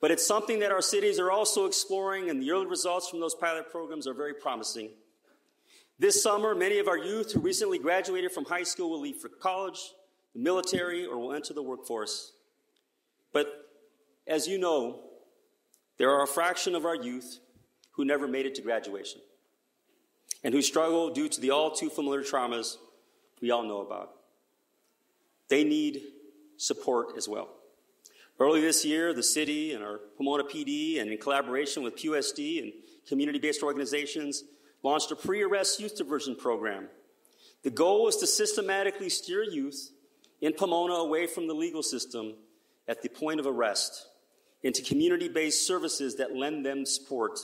but 0.00 0.12
it's 0.12 0.24
something 0.24 0.60
that 0.60 0.70
our 0.70 0.80
cities 0.80 1.18
are 1.18 1.32
also 1.32 1.66
exploring, 1.66 2.30
and 2.30 2.40
the 2.40 2.52
early 2.52 2.66
results 2.66 3.08
from 3.08 3.18
those 3.18 3.34
pilot 3.34 3.70
programs 3.70 4.06
are 4.06 4.14
very 4.14 4.34
promising. 4.34 4.90
This 5.98 6.22
summer, 6.22 6.54
many 6.54 6.78
of 6.78 6.86
our 6.88 6.98
youth 6.98 7.32
who 7.32 7.40
recently 7.40 7.78
graduated 7.78 8.30
from 8.30 8.44
high 8.44 8.62
school 8.62 8.90
will 8.90 9.00
leave 9.00 9.16
for 9.16 9.28
college, 9.28 9.80
the 10.32 10.40
military, 10.40 11.06
or 11.06 11.18
will 11.18 11.32
enter 11.32 11.52
the 11.54 11.62
workforce. 11.62 12.32
But 13.36 13.68
as 14.26 14.48
you 14.48 14.56
know, 14.56 15.00
there 15.98 16.08
are 16.10 16.22
a 16.22 16.26
fraction 16.26 16.74
of 16.74 16.86
our 16.86 16.96
youth 16.96 17.38
who 17.90 18.06
never 18.06 18.26
made 18.26 18.46
it 18.46 18.54
to 18.54 18.62
graduation 18.62 19.20
and 20.42 20.54
who 20.54 20.62
struggle 20.62 21.10
due 21.10 21.28
to 21.28 21.38
the 21.38 21.50
all 21.50 21.70
too 21.70 21.90
familiar 21.90 22.22
traumas 22.22 22.78
we 23.42 23.50
all 23.50 23.62
know 23.62 23.82
about. 23.82 24.12
They 25.50 25.64
need 25.64 26.00
support 26.56 27.08
as 27.18 27.28
well. 27.28 27.50
Early 28.40 28.62
this 28.62 28.86
year, 28.86 29.12
the 29.12 29.22
city 29.22 29.74
and 29.74 29.84
our 29.84 30.00
Pomona 30.16 30.44
PD, 30.44 30.98
and 30.98 31.10
in 31.10 31.18
collaboration 31.18 31.82
with 31.82 31.94
PUSD 31.94 32.62
and 32.62 32.72
community 33.06 33.38
based 33.38 33.62
organizations, 33.62 34.44
launched 34.82 35.10
a 35.10 35.16
pre 35.16 35.42
arrest 35.42 35.78
youth 35.78 35.98
diversion 35.98 36.36
program. 36.36 36.88
The 37.64 37.70
goal 37.70 38.02
was 38.02 38.16
to 38.16 38.26
systematically 38.26 39.10
steer 39.10 39.42
youth 39.42 39.90
in 40.40 40.54
Pomona 40.54 40.94
away 40.94 41.26
from 41.26 41.48
the 41.48 41.54
legal 41.54 41.82
system 41.82 42.36
at 42.88 43.02
the 43.02 43.08
point 43.08 43.40
of 43.40 43.46
arrest 43.46 44.06
into 44.62 44.82
community 44.82 45.28
based 45.28 45.66
services 45.66 46.16
that 46.16 46.34
lend 46.34 46.64
them 46.64 46.84
support. 46.84 47.38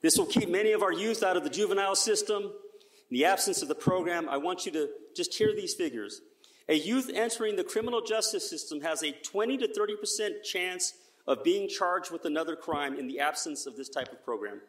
This 0.00 0.16
will 0.16 0.26
keep 0.26 0.48
many 0.48 0.72
of 0.72 0.82
our 0.82 0.92
youth 0.92 1.22
out 1.22 1.36
of 1.36 1.44
the 1.44 1.50
juvenile 1.50 1.96
system. 1.96 2.42
In 2.42 3.16
the 3.16 3.24
absence 3.24 3.62
of 3.62 3.68
the 3.68 3.74
program, 3.74 4.28
I 4.28 4.36
want 4.36 4.64
you 4.64 4.72
to 4.72 4.88
just 5.16 5.34
hear 5.34 5.54
these 5.54 5.74
figures. 5.74 6.20
A 6.68 6.74
youth 6.74 7.10
entering 7.12 7.56
the 7.56 7.64
criminal 7.64 8.02
justice 8.02 8.48
system 8.48 8.80
has 8.82 9.02
a 9.02 9.12
20 9.12 9.58
to 9.58 9.68
30% 9.68 10.42
chance 10.44 10.94
of 11.26 11.42
being 11.42 11.68
charged 11.68 12.10
with 12.10 12.24
another 12.24 12.56
crime 12.56 12.98
in 12.98 13.06
the 13.06 13.20
absence 13.20 13.66
of 13.66 13.76
this 13.76 13.88
type 13.88 14.12
of 14.12 14.24
program. 14.24 14.60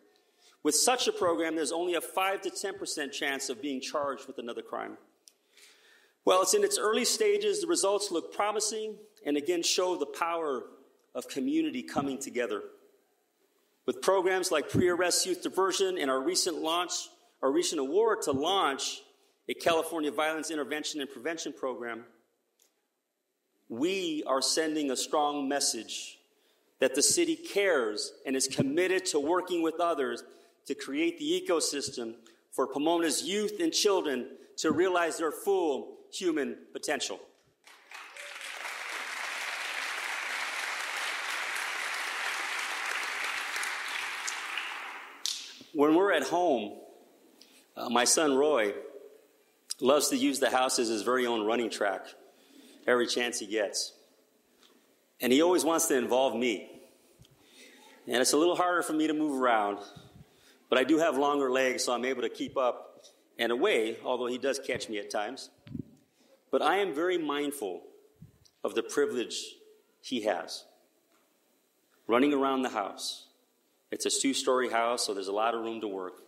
With 0.64 0.76
such 0.76 1.08
a 1.08 1.12
program, 1.12 1.56
there's 1.56 1.72
only 1.72 1.96
a 1.96 2.02
5 2.02 2.42
to 2.42 2.50
10% 2.50 3.12
chance 3.12 3.50
of 3.50 3.62
being 3.62 3.80
charged 3.80 4.28
with 4.28 4.38
another 4.40 4.62
crime. 4.62 4.98
Well, 6.26 6.42
it's 6.42 6.54
in 6.54 6.64
its 6.64 6.78
early 6.78 7.06
stages. 7.06 7.62
The 7.62 7.68
results 7.68 8.12
look 8.12 8.34
promising 8.34 8.96
and 9.26 9.38
again 9.38 9.64
show 9.64 9.96
the 9.96 10.06
power 10.06 10.64
of 11.16 11.28
community 11.28 11.82
coming 11.82 12.18
together. 12.20 12.62
With 13.86 14.02
programs 14.02 14.52
like 14.52 14.70
pre-arrest 14.70 15.26
youth 15.26 15.42
diversion 15.42 15.98
and 15.98 16.12
our 16.12 16.22
recent 16.22 16.58
launch, 16.58 16.92
our 17.42 17.52
recent 17.52 17.82
award 17.82 18.22
to 18.24 18.32
launch 18.32 19.02
a 19.48 19.54
California 19.54 20.12
Violence 20.12 20.52
Intervention 20.52 21.02
and 21.02 21.10
Prevention 21.10 21.54
Program, 21.54 22.04
we 23.68 24.24
are 24.28 24.42
sending 24.42 24.92
a 24.92 24.96
strong 24.96 25.48
message 25.48 26.20
that 26.80 26.96
the 26.96 27.02
city 27.02 27.36
cares 27.36 28.14
and 28.26 28.36
is 28.36 28.48
committed 28.48 29.06
to 29.08 29.20
working 29.20 29.62
with 29.62 29.80
others 29.80 30.24
to 30.66 30.76
create 30.76 31.18
the 31.18 31.44
ecosystem 31.48 32.14
for 32.52 32.68
Pomona's 32.68 33.24
youth 33.24 33.60
and 33.60 33.74
children 33.74 34.28
to 34.58 34.72
realize 34.72 35.18
their 35.18 35.32
full 35.32 35.98
human 36.12 36.58
potential. 36.74 37.20
When 45.74 45.96
we're 45.96 46.14
at 46.14 46.24
home, 46.24 46.80
uh, 47.78 47.90
my 47.90 48.04
son 48.04 48.36
Roy 48.36 48.74
loves 49.80 50.10
to 50.10 50.18
use 50.18 50.40
the 50.40 50.50
house 50.50 50.80
as 50.80 50.90
his 50.90 51.04
very 51.04 51.26
own 51.26 51.46
running 51.46 51.70
track 51.70 52.06
every 52.88 53.08
chance 53.08 53.40
he 53.40 53.46
gets. 53.46 53.94
And 55.22 55.32
he 55.32 55.42
always 55.42 55.64
wants 55.64 55.88
to 55.88 55.98
involve 55.98 56.36
me. 56.36 56.70
And 58.08 58.18
it's 58.18 58.34
a 58.34 58.38
little 58.38 58.56
harder 58.56 58.82
for 58.82 58.94
me 58.94 59.08
to 59.08 59.14
move 59.14 59.40
around, 59.40 59.78
but 60.70 60.80
I 60.80 60.84
do 60.84 60.98
have 60.98 61.18
longer 61.18 61.52
legs, 61.52 61.84
so 61.84 61.94
I'm 61.94 62.06
able 62.06 62.24
to 62.24 62.30
keep 62.30 62.58
up 62.58 63.04
and 63.38 63.52
away, 63.52 63.98
although 64.04 64.26
he 64.26 64.38
does 64.38 64.60
catch 64.60 64.90
me 64.90 64.98
at 64.98 65.12
times. 65.12 65.50
But 66.52 66.62
I 66.62 66.78
am 66.78 66.94
very 66.94 67.18
mindful 67.18 67.82
of 68.64 68.74
the 68.74 68.84
privilege 68.84 69.56
he 70.02 70.24
has 70.24 70.66
running 72.08 72.34
around 72.34 72.64
the 72.64 72.70
house. 72.70 73.29
It's 73.92 74.06
a 74.06 74.10
two 74.10 74.34
story 74.34 74.70
house, 74.70 75.06
so 75.06 75.14
there's 75.14 75.28
a 75.28 75.34
lot 75.34 75.56
of 75.56 75.62
room 75.62 75.82
to 75.82 75.88
work. 75.88 76.22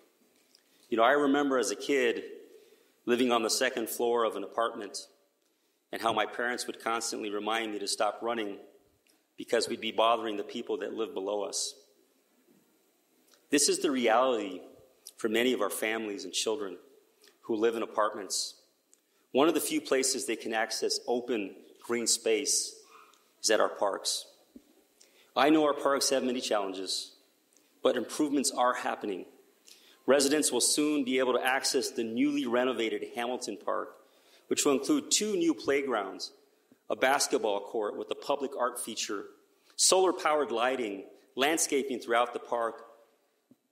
You 0.89 0.97
know, 0.97 1.03
I 1.03 1.12
remember 1.12 1.57
as 1.57 1.72
a 1.72 1.76
kid 1.76 2.24
living 3.05 3.32
on 3.32 3.43
the 3.43 3.49
second 3.49 3.89
floor 3.89 4.24
of 4.24 4.36
an 4.36 4.43
apartment 4.43 5.07
and 5.91 6.01
how 6.01 6.14
my 6.14 6.26
parents 6.26 6.68
would 6.68 6.84
constantly 6.84 7.30
remind 7.30 7.72
me 7.72 7.80
to 7.80 7.88
stop 7.88 8.20
running 8.22 8.57
because 9.38 9.68
we'd 9.68 9.82
be 9.82 9.91
bothering 9.91 10.38
the 10.38 10.43
people 10.43 10.78
that 10.78 10.93
live 10.93 11.14
below 11.14 11.43
us. 11.43 11.76
This 13.49 13.70
is 13.70 13.80
the 13.80 13.91
reality 13.91 14.62
for 15.18 15.30
many 15.30 15.53
of 15.53 15.62
our 15.62 15.70
families 15.70 16.24
and 16.24 16.34
children 16.34 16.78
who 17.41 17.55
live 17.55 17.76
in 17.76 17.84
apartments. 17.84 18.55
One 19.32 19.47
of 19.47 19.53
the 19.53 19.59
few 19.59 19.82
places 19.82 20.26
they 20.26 20.36
can 20.36 20.53
access 20.53 20.99
open 21.07 21.55
green 21.82 22.07
space 22.07 22.76
is 23.43 23.49
at 23.49 23.59
our 23.59 23.70
parks. 23.70 24.26
I 25.36 25.49
know 25.49 25.66
our 25.66 25.74
parks 25.74 26.09
have 26.09 26.24
many 26.24 26.41
challenges, 26.41 27.14
but 27.84 27.96
improvements 27.96 28.52
are 28.52 28.74
happening. 28.74 29.26
Residents 30.06 30.52
will 30.52 30.62
soon 30.62 31.04
be 31.04 31.20
able 31.20 31.34
to 31.34 31.46
access 31.46 31.92
the 31.92 32.04
newly 32.04 32.46
renovated 32.46 33.04
Hamilton 33.16 33.58
Park, 33.64 33.90
which 34.48 34.66
will 34.66 34.74
include 34.74 35.12
two 35.12 35.36
new 35.36 35.54
playgrounds, 35.54 36.32
a 36.90 36.96
basketball 36.96 37.62
court 37.62 37.98
with 37.98 38.10
a 38.12 38.16
public 38.16 38.52
art 38.58 38.80
feature, 38.80 39.26
solar 39.76 40.12
powered 40.12 40.52
lighting, 40.52 41.06
landscaping 41.36 42.00
throughout 42.00 42.34
the 42.34 42.40
park, 42.40 42.84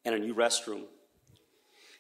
and 0.06 0.16
a 0.16 0.20
new 0.20 0.34
restroom. 0.34 0.84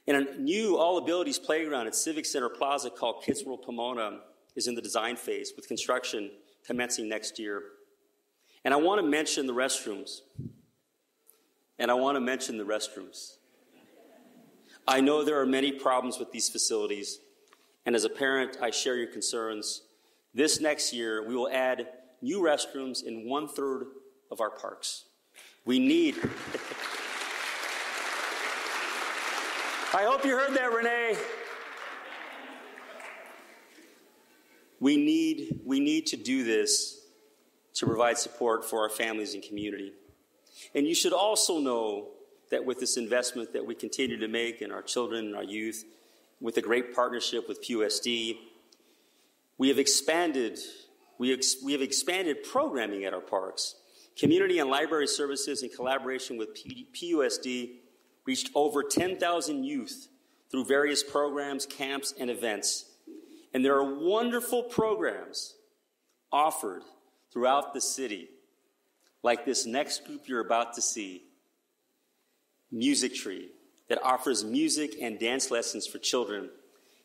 And 0.07 0.18
a 0.18 0.39
new 0.39 0.78
all 0.78 0.97
abilities 0.97 1.38
playground 1.38 1.88
at 1.88 1.95
Civic 1.95 2.26
Center 2.26 2.49
Plaza 2.49 2.89
called 2.89 3.24
Kids 3.24 3.43
World 3.43 3.64
Pomona 3.64 4.22
is 4.55 4.68
in 4.68 4.76
the 4.76 4.82
design 4.82 5.16
phase 5.16 5.53
with 5.55 5.68
construction 5.68 6.32
commencing 6.66 7.10
next 7.10 7.38
year. 7.38 7.62
And 8.64 8.74
I 8.74 8.78
want 8.78 9.01
to 9.01 9.07
mention 9.07 9.45
the 9.45 9.53
restrooms. 9.53 10.22
And 11.80 11.89
I 11.89 11.95
want 11.95 12.17
to 12.17 12.19
mention 12.19 12.57
the 12.57 12.65
restrooms. 12.65 13.38
I 14.88 15.01
know 15.01 15.23
there 15.23 15.39
are 15.39 15.45
many 15.45 15.71
problems 15.71 16.19
with 16.19 16.32
these 16.32 16.49
facilities, 16.49 17.19
and 17.86 17.95
as 17.95 18.03
a 18.03 18.09
parent, 18.09 18.57
I 18.61 18.71
share 18.71 18.95
your 18.95 19.07
concerns. 19.07 19.84
This 20.34 20.59
next 20.59 20.93
year, 20.93 21.25
we 21.27 21.36
will 21.36 21.49
add 21.49 21.88
new 22.21 22.41
restrooms 22.41 23.03
in 23.03 23.27
one 23.27 23.47
third 23.47 23.86
of 24.30 24.41
our 24.41 24.49
parks. 24.49 25.05
We 25.65 25.80
need. 25.80 26.15
I 29.91 30.03
hope 30.03 30.23
you 30.25 30.38
heard 30.38 30.53
that, 30.55 30.71
Renee. 30.71 31.15
We 34.80 34.97
need, 34.97 35.61
we 35.65 35.80
need 35.80 36.07
to 36.07 36.17
do 36.17 36.43
this 36.43 36.99
to 37.75 37.86
provide 37.86 38.17
support 38.17 38.63
for 38.63 38.82
our 38.82 38.89
families 38.89 39.34
and 39.34 39.43
community. 39.43 39.93
And 40.76 40.88
you 40.88 40.95
should 40.95 41.14
also 41.14 41.60
know 41.60 42.10
that 42.51 42.66
with 42.66 42.80
this 42.80 42.97
investment 42.97 43.53
that 43.53 43.66
we 43.66 43.76
continue 43.76 44.18
to 44.18 44.28
make 44.28 44.62
in 44.62 44.72
our 44.72 44.82
children 44.82 45.28
and 45.28 45.36
our 45.36 45.43
youth, 45.43 45.86
with 46.41 46.57
a 46.57 46.62
great 46.62 46.95
partnership 46.95 47.47
with 47.47 47.64
PUSD, 47.64 48.38
we 49.57 49.68
have 49.68 49.78
expanded, 49.78 50.57
we, 51.18 51.34
ex- 51.34 51.57
we 51.64 51.74
have 51.74 51.82
expanded 51.82 52.43
programming 52.43 53.03
at 53.03 53.14
our 53.14 53.22
parks. 53.22 53.76
Community 54.18 54.60
and 54.60 54.70
library 54.70 55.07
services 55.07 55.64
in 55.64 55.70
collaboration 55.70 56.38
with 56.38 56.53
P- 56.53 56.88
PUSD 56.93 57.72
reached 58.26 58.49
over 58.55 58.84
10,000 58.84 59.64
youth 59.64 60.07
through 60.49 60.66
various 60.66 61.03
programs, 61.03 61.66
camps, 61.66 62.14
and 62.20 62.30
events. 62.30 62.86
And 63.53 63.64
there 63.64 63.76
are 63.76 63.99
wonderful 63.99 64.64
programs 64.64 65.55
offered 66.32 66.84
throughout 67.32 67.74
the 67.74 67.82
city, 67.82 68.30
like 69.24 69.45
this 69.45 69.65
next 69.65 70.05
group 70.05 70.28
you're 70.28 70.39
about 70.39 70.74
to 70.74 70.82
see 70.82 71.24
Music 72.72 73.15
Tree, 73.15 73.49
that 73.89 74.01
offers 74.03 74.43
music 74.43 74.95
and 75.01 75.20
dance 75.20 75.49
lessons 75.49 75.88
for 75.88 75.97
children. 75.97 76.49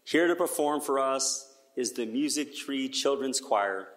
Here 0.04 0.28
to 0.28 0.36
perform 0.36 0.80
for 0.80 0.98
us 0.98 1.50
is 1.76 1.92
the 1.92 2.06
Music 2.06 2.54
Tree 2.54 2.88
Children's 2.88 3.40
Choir. 3.40 3.88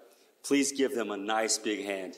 Please 0.43 0.71
give 0.71 0.95
them 0.95 1.11
a 1.11 1.17
nice 1.17 1.57
big 1.57 1.85
hand. 1.85 2.17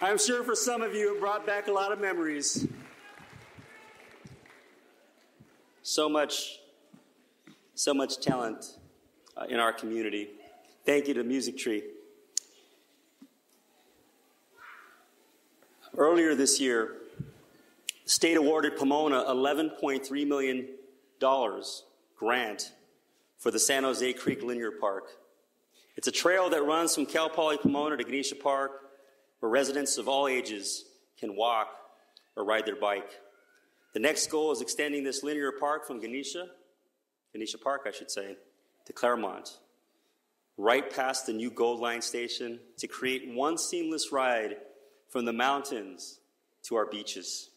I'm 0.00 0.16
sure 0.16 0.44
for 0.44 0.54
some 0.54 0.82
of 0.82 0.94
you 0.94 1.16
it 1.16 1.20
brought 1.20 1.44
back 1.44 1.66
a 1.66 1.72
lot 1.72 1.90
of 1.90 2.00
memories. 2.00 2.68
So 5.82 6.08
much, 6.08 6.60
so 7.74 7.92
much 7.92 8.20
talent 8.20 8.64
uh, 9.36 9.46
in 9.48 9.58
our 9.58 9.72
community. 9.72 10.28
Thank 10.86 11.08
you 11.08 11.14
to 11.14 11.24
Music 11.24 11.58
Tree. 11.58 11.82
Earlier 15.96 16.36
this 16.36 16.60
year, 16.60 16.94
the 18.04 18.10
state 18.10 18.36
awarded 18.36 18.76
Pomona 18.76 19.24
$11.3 19.24 20.26
million 20.28 20.68
grant 22.16 22.72
for 23.36 23.50
the 23.50 23.58
San 23.58 23.82
Jose 23.82 24.12
Creek 24.12 24.44
Linear 24.44 24.70
Park. 24.70 25.08
It's 25.96 26.06
a 26.06 26.12
trail 26.12 26.48
that 26.50 26.62
runs 26.62 26.94
from 26.94 27.04
Cal 27.04 27.28
Poly 27.28 27.58
Pomona 27.58 27.96
to 27.96 28.04
Ganesha 28.04 28.36
Park, 28.36 28.87
where 29.40 29.50
residents 29.50 29.98
of 29.98 30.08
all 30.08 30.28
ages 30.28 30.84
can 31.18 31.36
walk 31.36 31.68
or 32.36 32.44
ride 32.44 32.66
their 32.66 32.76
bike. 32.76 33.10
The 33.94 34.00
next 34.00 34.30
goal 34.30 34.52
is 34.52 34.60
extending 34.60 35.04
this 35.04 35.22
linear 35.22 35.52
park 35.52 35.86
from 35.86 36.00
Ganesha, 36.00 36.48
Ganesha 37.32 37.58
Park, 37.58 37.82
I 37.86 37.90
should 37.90 38.10
say, 38.10 38.36
to 38.86 38.92
Claremont, 38.92 39.58
right 40.56 40.88
past 40.94 41.26
the 41.26 41.32
new 41.32 41.50
Gold 41.50 41.80
Line 41.80 42.02
station 42.02 42.60
to 42.78 42.86
create 42.86 43.34
one 43.34 43.58
seamless 43.58 44.12
ride 44.12 44.56
from 45.08 45.24
the 45.24 45.32
mountains 45.32 46.20
to 46.64 46.76
our 46.76 46.86
beaches. 46.86 47.50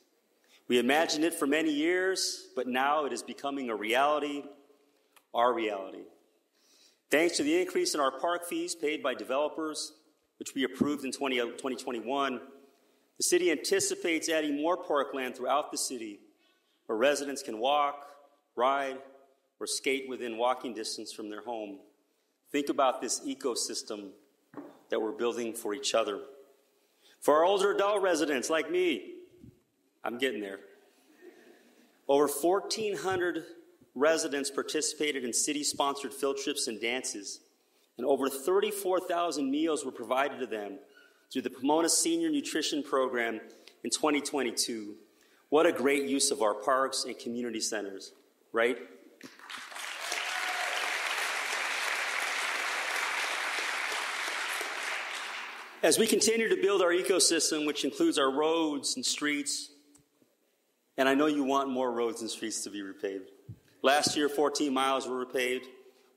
We 0.68 0.80
imagined 0.80 1.26
it 1.26 1.34
for 1.34 1.48
many 1.48 1.72
years, 1.72 2.48
but 2.56 2.68
now 2.68 3.06
it 3.06 3.14
is 3.14 3.24
becoming 3.24 3.70
a 3.70 3.76
reality, 3.76 4.44
our 5.34 5.54
reality. 5.54 6.04
Thanks 7.10 7.38
to 7.38 7.44
the 7.44 7.60
increase 7.60 7.94
in 7.94 8.00
our 8.00 8.18
park 8.20 8.46
fees 8.48 8.74
paid 8.74 9.04
by 9.04 9.14
developers, 9.14 9.92
which 10.42 10.56
we 10.56 10.64
approved 10.64 11.06
in 11.06 11.12
20, 11.12 11.36
2021, 11.36 12.42
the 13.18 13.24
city 13.24 13.52
anticipates 13.52 14.28
adding 14.28 14.60
more 14.60 14.76
parkland 14.76 15.36
throughout 15.36 15.72
the 15.72 15.78
city 15.78 16.20
where 16.88 16.98
residents 16.98 17.44
can 17.44 17.60
walk, 17.60 18.08
ride, 18.56 18.98
or 19.60 19.68
skate 19.68 20.10
within 20.10 20.40
walking 20.40 20.74
distance 20.74 21.14
from 21.14 21.30
their 21.30 21.44
home. 21.44 21.78
Think 22.52 22.70
about 22.70 23.02
this 23.02 23.20
ecosystem 23.20 24.10
that 24.90 25.00
we're 25.00 25.12
building 25.12 25.54
for 25.54 25.76
each 25.76 25.94
other. 25.94 26.22
For 27.20 27.36
our 27.36 27.46
older 27.46 27.76
adult 27.76 28.02
residents 28.02 28.50
like 28.50 28.72
me, 28.72 29.18
I'm 30.04 30.18
getting 30.18 30.42
there. 30.42 30.62
Over 32.08 32.26
1,400 32.26 33.44
residents 33.94 34.50
participated 34.50 35.24
in 35.24 35.34
city 35.34 35.64
sponsored 35.64 36.16
field 36.16 36.38
trips 36.44 36.68
and 36.68 36.82
dances, 36.82 37.42
and 37.98 38.06
over 38.06 38.30
34,000 38.30 39.50
meals 39.50 39.86
were 39.86 39.92
provided 39.92 40.40
to 40.40 40.48
them 40.48 40.80
through 41.32 41.44
the 41.44 41.50
Pomona 41.50 41.90
Senior 41.90 42.30
Nutrition 42.30 42.84
Program 42.84 43.40
in 43.84 43.90
2022. 43.90 44.96
What 45.50 45.66
a 45.66 45.72
great 45.72 46.10
use 46.10 46.32
of 46.32 46.42
our 46.42 46.54
parks 46.54 47.04
and 47.06 47.18
community 47.18 47.60
centers, 47.60 48.14
right? 48.52 48.78
As 55.84 55.98
we 55.98 56.06
continue 56.06 56.48
to 56.48 56.62
build 56.62 56.82
our 56.82 56.92
ecosystem, 56.92 57.66
which 57.66 57.84
includes 57.84 58.20
our 58.20 58.30
roads 58.30 58.96
and 58.96 59.06
streets, 59.06 59.72
and 60.96 61.10
I 61.10 61.16
know 61.16 61.26
you 61.26 61.44
want 61.44 61.70
more 61.70 61.92
roads 61.92 62.22
and 62.22 62.30
streets 62.30 62.64
to 62.66 62.70
be 62.70 62.82
repaved. 62.82 63.30
Last 63.82 64.16
year, 64.16 64.30
14 64.30 64.72
miles 64.72 65.08
were 65.08 65.26
repaved. 65.26 65.66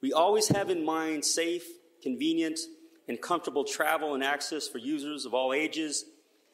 We 0.05 0.13
always 0.13 0.49
have 0.49 0.69
in 0.69 0.85
mind 0.85 1.25
safe, 1.25 1.65
convenient, 2.03 2.61
and 3.09 3.19
comfortable 3.19 3.65
travel 3.65 4.13
and 4.13 4.23
access 4.23 4.69
for 4.69 4.77
users 4.77 5.25
of 5.25 5.33
all 5.33 5.55
ages 5.55 6.05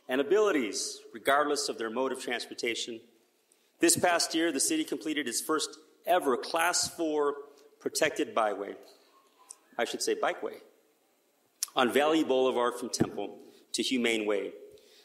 and 0.08 0.20
abilities, 0.20 1.00
regardless 1.12 1.68
of 1.68 1.76
their 1.76 1.90
mode 1.90 2.12
of 2.12 2.22
transportation. 2.22 3.00
This 3.80 3.96
past 3.96 4.36
year, 4.36 4.52
the 4.52 4.60
city 4.60 4.84
completed 4.84 5.26
its 5.26 5.40
first 5.40 5.80
ever 6.06 6.36
Class 6.36 6.90
4 6.90 7.34
protected 7.80 8.36
byway. 8.36 8.76
I 9.76 9.84
should 9.84 10.02
say 10.02 10.14
bikeway 10.14 10.60
on 11.74 11.92
Valley 11.92 12.22
Boulevard 12.22 12.74
from 12.78 12.88
Temple 12.88 13.36
to 13.72 13.82
Humane 13.82 14.26
Way. 14.26 14.52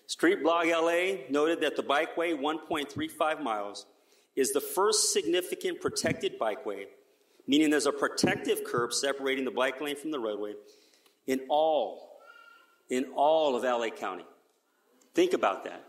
Streetsblog 0.08 0.70
LA 0.70 1.24
noted 1.32 1.62
that 1.62 1.76
the 1.76 1.82
bikeway, 1.82 2.40
1.35 2.40 3.42
miles, 3.42 3.88
is 4.36 4.52
the 4.52 4.62
first 4.62 5.12
significant 5.12 5.82
protected 5.82 6.38
bikeway, 6.38 6.86
meaning 7.48 7.70
there's 7.70 7.86
a 7.86 7.92
protective 7.92 8.64
curb 8.64 8.94
separating 8.94 9.46
the 9.46 9.52
bike 9.52 9.80
lane 9.82 9.96
from 9.96 10.12
the 10.12 10.20
roadway 10.20 10.54
in 11.28 11.42
all, 11.50 12.20
in 12.90 13.06
all 13.16 13.56
of 13.56 13.64
LA 13.64 13.90
County. 13.90 14.26
Think 15.14 15.34
about 15.34 15.64
that. 15.66 15.84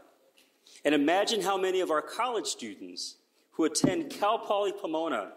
And 0.84 0.94
imagine 0.94 1.40
how 1.40 1.56
many 1.56 1.80
of 1.80 1.90
our 1.90 2.02
college 2.02 2.46
students 2.46 3.16
who 3.52 3.64
attend 3.64 4.10
Cal 4.10 4.38
Poly 4.38 4.72
Pomona. 4.72 5.32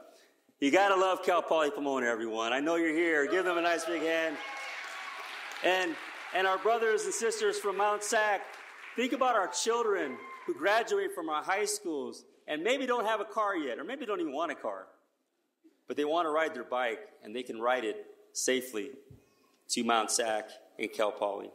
You 0.59 0.71
gotta 0.71 0.95
love 0.95 1.23
Cal 1.23 1.41
Poly 1.41 1.71
Pomona, 1.71 2.05
everyone. 2.05 2.51
I 2.51 2.59
know 2.59 2.75
you're 2.75 2.93
here. 2.93 3.25
Give 3.27 3.45
them 3.45 3.57
a 3.57 3.61
nice 3.61 3.85
big 3.85 4.01
hand. 4.01 4.35
And, 5.63 5.95
and 6.35 6.45
our 6.45 6.57
brothers 6.57 7.05
and 7.05 7.13
sisters 7.13 7.57
from 7.57 7.77
Mount 7.77 8.03
SAC, 8.03 8.41
think 8.95 9.13
about 9.13 9.35
our 9.35 9.47
children 9.47 10.17
who 10.45 10.53
graduate 10.53 11.13
from 11.15 11.29
our 11.29 11.43
high 11.43 11.65
schools 11.65 12.25
and 12.47 12.63
maybe 12.63 12.85
don't 12.85 13.05
have 13.05 13.21
a 13.21 13.25
car 13.25 13.55
yet, 13.55 13.79
or 13.79 13.83
maybe 13.83 14.05
don't 14.05 14.19
even 14.19 14.33
want 14.33 14.51
a 14.51 14.55
car, 14.55 14.87
but 15.89 15.97
they 15.97 16.05
want 16.05 16.27
to 16.27 16.29
ride 16.29 16.53
their 16.53 16.63
bike 16.63 17.01
and 17.23 17.35
they 17.35 17.41
can 17.41 17.59
ride 17.59 17.83
it 17.83 18.05
safely 18.31 18.91
to 19.67 19.83
Mount 19.83 20.11
SAC 20.11 20.51
and 20.77 20.93
Cal 20.93 21.11
Poly. 21.11 21.49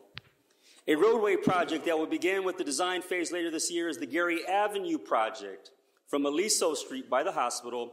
A 0.88 0.96
roadway 0.96 1.36
project 1.36 1.86
that 1.86 1.96
will 1.96 2.06
begin 2.06 2.44
with 2.44 2.58
the 2.58 2.64
design 2.64 3.00
phase 3.00 3.30
later 3.30 3.50
this 3.50 3.70
year 3.70 3.88
is 3.88 3.96
the 3.96 4.08
Garey 4.08 4.44
Avenue 4.46 4.98
project 4.98 5.70
from 6.08 6.26
Aliso 6.26 6.74
Street 6.74 7.08
by 7.08 7.22
the 7.22 7.30
hospital 7.30 7.92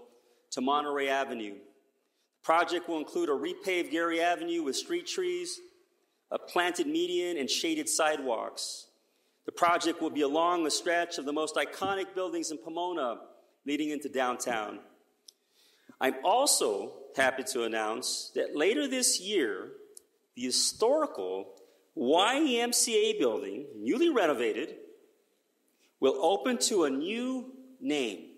to 0.49 0.61
Monterey 0.61 1.09
Avenue. 1.09 1.53
The 1.53 2.43
project 2.43 2.89
will 2.89 2.97
include 2.97 3.29
a 3.29 3.33
repaved 3.33 3.93
Garey 3.93 4.19
Avenue 4.19 4.63
with 4.63 4.75
street 4.75 5.05
trees, 5.05 5.59
a 6.31 6.39
planted 6.39 6.87
median, 6.87 7.37
and 7.37 7.49
shaded 7.49 7.87
sidewalks. 7.87 8.87
The 9.45 9.51
project 9.51 10.01
will 10.01 10.09
be 10.09 10.21
along 10.21 10.63
the 10.63 10.71
stretch 10.71 11.19
of 11.19 11.25
the 11.25 11.33
most 11.33 11.55
iconic 11.55 12.15
buildings 12.15 12.49
in 12.49 12.57
Pomona 12.57 13.19
leading 13.65 13.91
into 13.91 14.09
downtown. 14.09 14.79
I'm 16.01 16.15
also 16.23 16.93
happy 17.15 17.43
to 17.43 17.63
announce 17.63 18.31
that 18.33 18.55
later 18.55 18.87
this 18.87 19.21
year, 19.21 19.69
the 20.35 20.41
historical 20.41 21.53
YMCA 21.95 23.19
building, 23.19 23.67
newly 23.77 24.09
renovated, 24.09 24.77
will 25.99 26.17
open 26.19 26.57
to 26.57 26.85
a 26.85 26.89
new 26.89 27.53
name. 27.79 28.29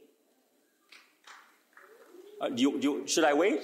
Uh, 2.41 2.49
do 2.49 2.61
you, 2.61 2.79
do 2.81 2.87
you, 2.91 3.07
should 3.07 3.23
I 3.23 3.33
wait? 3.33 3.61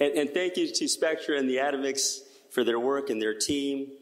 and, 0.00 0.12
and, 0.14 0.30
thank 0.30 0.56
you 0.56 0.66
to 0.74 0.88
Spectra 0.88 1.38
and 1.38 1.48
the 1.48 1.58
Atomics 1.58 2.22
for 2.50 2.64
their 2.64 2.80
work 2.80 3.08
and 3.08 3.22
their 3.22 3.34
team. 3.38 3.92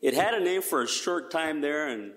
It 0.00 0.14
had 0.14 0.32
a 0.32 0.40
name 0.40 0.62
for 0.62 0.80
a 0.82 0.88
short 0.88 1.30
time 1.30 1.60
there, 1.60 1.88
and 1.88 2.12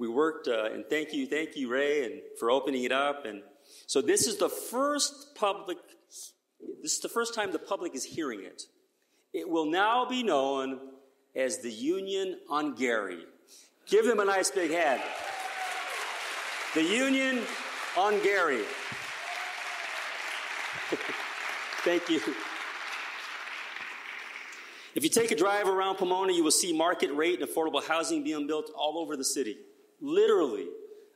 we 0.00 0.08
worked. 0.08 0.48
Uh, 0.48 0.64
and 0.72 0.84
thank 0.88 1.12
you, 1.12 1.26
thank 1.26 1.54
you, 1.54 1.70
Ray, 1.70 2.04
and 2.04 2.14
for 2.38 2.50
opening 2.50 2.82
it 2.84 2.90
up. 2.90 3.26
And 3.26 3.42
so 3.86 4.00
this 4.00 4.26
is 4.26 4.38
the 4.38 4.48
first 4.48 5.36
public. 5.36 5.76
This 6.82 6.94
is 6.94 7.00
the 7.00 7.08
first 7.08 7.34
time 7.34 7.52
the 7.52 7.58
public 7.58 7.94
is 7.94 8.02
hearing 8.02 8.42
it. 8.42 8.62
It 9.32 9.48
will 9.48 9.66
now 9.66 10.06
be 10.06 10.22
known 10.22 10.80
as 11.36 11.58
the 11.58 11.70
Union 11.70 12.38
on 12.48 12.74
Garey. 12.74 13.20
Give 13.86 14.06
them 14.06 14.18
a 14.20 14.24
nice 14.24 14.50
big 14.50 14.70
hand. 14.70 15.02
The 16.74 16.82
Union 16.82 17.42
on 17.96 18.14
Garey. 18.20 18.64
Thank 21.84 22.08
you. 22.08 22.20
If 24.94 25.04
you 25.04 25.10
take 25.10 25.30
a 25.30 25.36
drive 25.36 25.68
around 25.68 25.96
Pomona, 25.96 26.32
you 26.32 26.42
will 26.42 26.50
see 26.50 26.72
market 26.72 27.12
rate 27.12 27.40
and 27.40 27.48
affordable 27.48 27.84
housing 27.84 28.24
being 28.24 28.46
built 28.46 28.70
all 28.76 28.98
over 28.98 29.16
the 29.16 29.24
city. 29.24 29.58
Literally. 30.00 30.66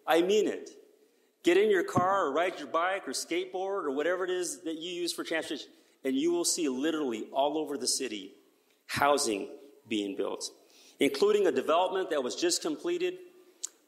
I 0.07 0.23
mean 0.23 0.49
it. 0.49 0.71
Get 1.43 1.57
in 1.57 1.71
your 1.71 1.85
car 1.85 2.27
or 2.27 2.33
ride 2.33 2.59
your 2.59 2.69
bike 2.69 3.07
or 3.07 3.13
skateboard 3.13 3.85
or 3.85 3.91
whatever 3.91 4.25
it 4.25 4.31
is 4.31 4.63
that 4.63 4.79
you 4.79 4.91
use 4.91 5.13
for 5.13 5.25
transportation, 5.25 5.71
and 6.03 6.17
you 6.17 6.33
will 6.33 6.45
see 6.45 6.69
literally 6.69 7.27
all 7.33 7.59
over 7.59 7.77
the 7.77 7.87
city 7.87 8.35
housing 8.87 9.49
being 9.89 10.17
built, 10.17 10.51
including 11.01 11.47
a 11.47 11.53
development 11.53 12.11
that 12.11 12.23
was 12.23 12.35
just 12.35 12.63
completed 12.63 13.15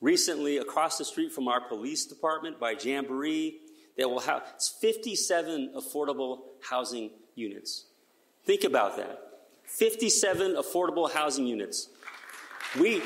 recently 0.00 0.58
across 0.58 0.98
the 0.98 1.04
street 1.04 1.32
from 1.32 1.48
our 1.48 1.60
police 1.66 2.04
department 2.04 2.60
by 2.60 2.72
Jamboree 2.72 3.58
that 3.96 4.08
will 4.08 4.20
have 4.20 4.42
57 4.80 5.72
affordable 5.74 6.40
housing 6.68 7.10
units. 7.34 7.86
Think 8.44 8.64
about 8.64 8.96
that. 8.98 9.20
57 9.64 10.54
affordable 10.54 11.10
housing 11.10 11.46
units. 11.46 11.88
We, 12.78 13.02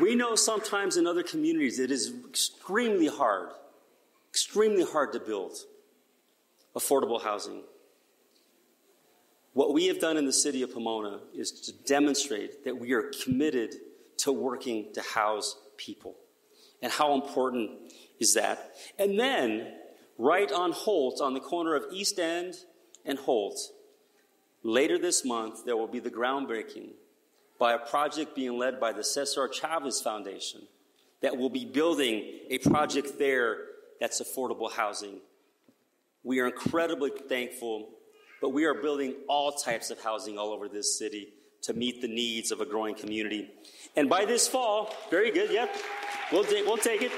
We 0.00 0.14
know 0.14 0.36
sometimes 0.36 0.96
in 0.96 1.06
other 1.06 1.22
communities 1.22 1.78
it 1.78 1.90
is 1.90 2.12
extremely 2.28 3.08
hard, 3.08 3.50
extremely 4.30 4.84
hard 4.84 5.12
to 5.12 5.20
build 5.20 5.56
affordable 6.76 7.22
housing. 7.22 7.62
What 9.54 9.74
we 9.74 9.86
have 9.86 9.98
done 9.98 10.16
in 10.16 10.24
the 10.24 10.32
city 10.32 10.62
of 10.62 10.72
Pomona 10.72 11.20
is 11.34 11.50
to 11.62 11.72
demonstrate 11.72 12.64
that 12.64 12.78
we 12.78 12.92
are 12.92 13.10
committed 13.24 13.74
to 14.18 14.32
working 14.32 14.92
to 14.94 15.00
house 15.00 15.56
people. 15.76 16.14
And 16.80 16.92
how 16.92 17.14
important 17.14 17.70
is 18.20 18.34
that? 18.34 18.76
And 18.98 19.18
then, 19.18 19.74
right 20.16 20.50
on 20.52 20.70
Holt, 20.70 21.20
on 21.20 21.34
the 21.34 21.40
corner 21.40 21.74
of 21.74 21.86
East 21.92 22.20
End 22.20 22.54
and 23.04 23.18
Holt, 23.18 23.58
later 24.62 24.96
this 24.96 25.24
month, 25.24 25.64
there 25.64 25.76
will 25.76 25.88
be 25.88 25.98
the 25.98 26.10
groundbreaking 26.10 26.90
by 27.58 27.72
a 27.72 27.78
project 27.78 28.34
being 28.34 28.56
led 28.56 28.78
by 28.78 28.92
the 28.92 29.04
Cesar 29.04 29.48
Chavez 29.48 30.00
Foundation 30.00 30.62
that 31.20 31.36
will 31.36 31.50
be 31.50 31.64
building 31.64 32.24
a 32.50 32.58
project 32.58 33.18
there 33.18 33.58
that's 34.00 34.22
affordable 34.22 34.70
housing. 34.70 35.20
We 36.22 36.40
are 36.40 36.46
incredibly 36.46 37.10
thankful, 37.10 37.88
but 38.40 38.50
we 38.50 38.64
are 38.64 38.74
building 38.74 39.14
all 39.28 39.52
types 39.52 39.90
of 39.90 40.00
housing 40.00 40.38
all 40.38 40.52
over 40.52 40.68
this 40.68 40.98
city 40.98 41.32
to 41.62 41.72
meet 41.72 42.00
the 42.00 42.08
needs 42.08 42.52
of 42.52 42.60
a 42.60 42.66
growing 42.66 42.94
community. 42.94 43.50
And 43.96 44.08
by 44.08 44.24
this 44.24 44.46
fall, 44.46 44.94
very 45.10 45.32
good, 45.32 45.50
yep, 45.50 45.74
we'll, 46.30 46.44
take, 46.44 46.64
we'll 46.64 46.76
take 46.76 47.02
it. 47.02 47.10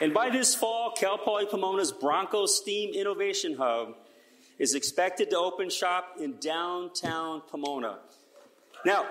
And 0.00 0.14
by 0.14 0.30
this 0.30 0.54
fall, 0.54 0.92
Cal 0.92 1.18
Poly 1.18 1.46
Pomona's 1.46 1.92
Bronco 1.92 2.46
Steam 2.46 2.94
Innovation 2.94 3.56
Hub 3.56 3.94
is 4.58 4.74
expected 4.74 5.30
to 5.30 5.38
open 5.38 5.70
shop 5.70 6.16
in 6.20 6.36
downtown 6.38 7.42
Pomona. 7.48 7.98
Now, 8.84 9.06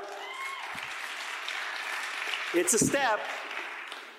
it's 2.54 2.74
a 2.74 2.80
step, 2.80 3.20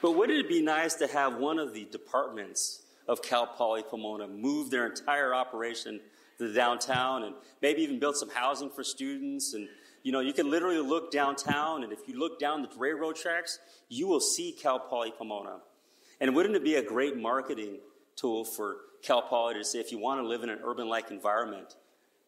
but 0.03 0.12
wouldn't 0.12 0.41
it 0.41 0.49
be 0.49 0.61
nice 0.61 0.95
to 0.97 1.07
have 1.07 1.37
one 1.37 1.59
of 1.59 1.72
the 1.72 1.85
departments 1.85 2.83
of 3.07 3.22
Cal 3.22 3.47
Poly 3.47 3.83
Pomona 3.83 4.27
move 4.27 4.70
their 4.70 4.87
entire 4.87 5.35
operation 5.35 6.01
to 6.39 6.53
downtown 6.53 7.22
and 7.22 7.35
maybe 7.62 7.83
even 7.83 7.99
build 7.99 8.16
some 8.16 8.31
housing 8.31 8.70
for 8.70 8.83
students? 8.83 9.55
And, 9.55 9.68
you 10.03 10.11
know, 10.11 10.20
you 10.20 10.33
can 10.33 10.51
literally 10.51 10.79
look 10.79 11.12
downtown, 11.12 11.85
and 11.85 11.93
if 11.93 12.01
you 12.09 12.18
look 12.18 12.41
down 12.41 12.62
the 12.62 12.68
railroad 12.77 13.16
tracks, 13.16 13.59
you 13.89 14.09
will 14.09 14.20
see 14.20 14.53
Cal 14.53 14.81
Poly 14.81 15.12
Pomona. 15.16 15.61
And 16.20 16.35
wouldn't 16.35 16.57
it 16.57 16.64
be 16.64 16.75
a 16.75 16.83
great 16.83 17.16
marketing 17.16 17.79
tool 18.16 18.45
for 18.45 18.77
Cal 19.05 19.23
Poly 19.23 19.55
to 19.55 19.65
say, 19.65 19.79
if 19.79 19.93
you 19.93 19.99
want 19.99 20.21
to 20.21 20.27
live 20.27 20.43
in 20.43 20.51
an 20.51 20.61
urban 20.65 20.89
like 20.89 21.11
environment, 21.11 21.77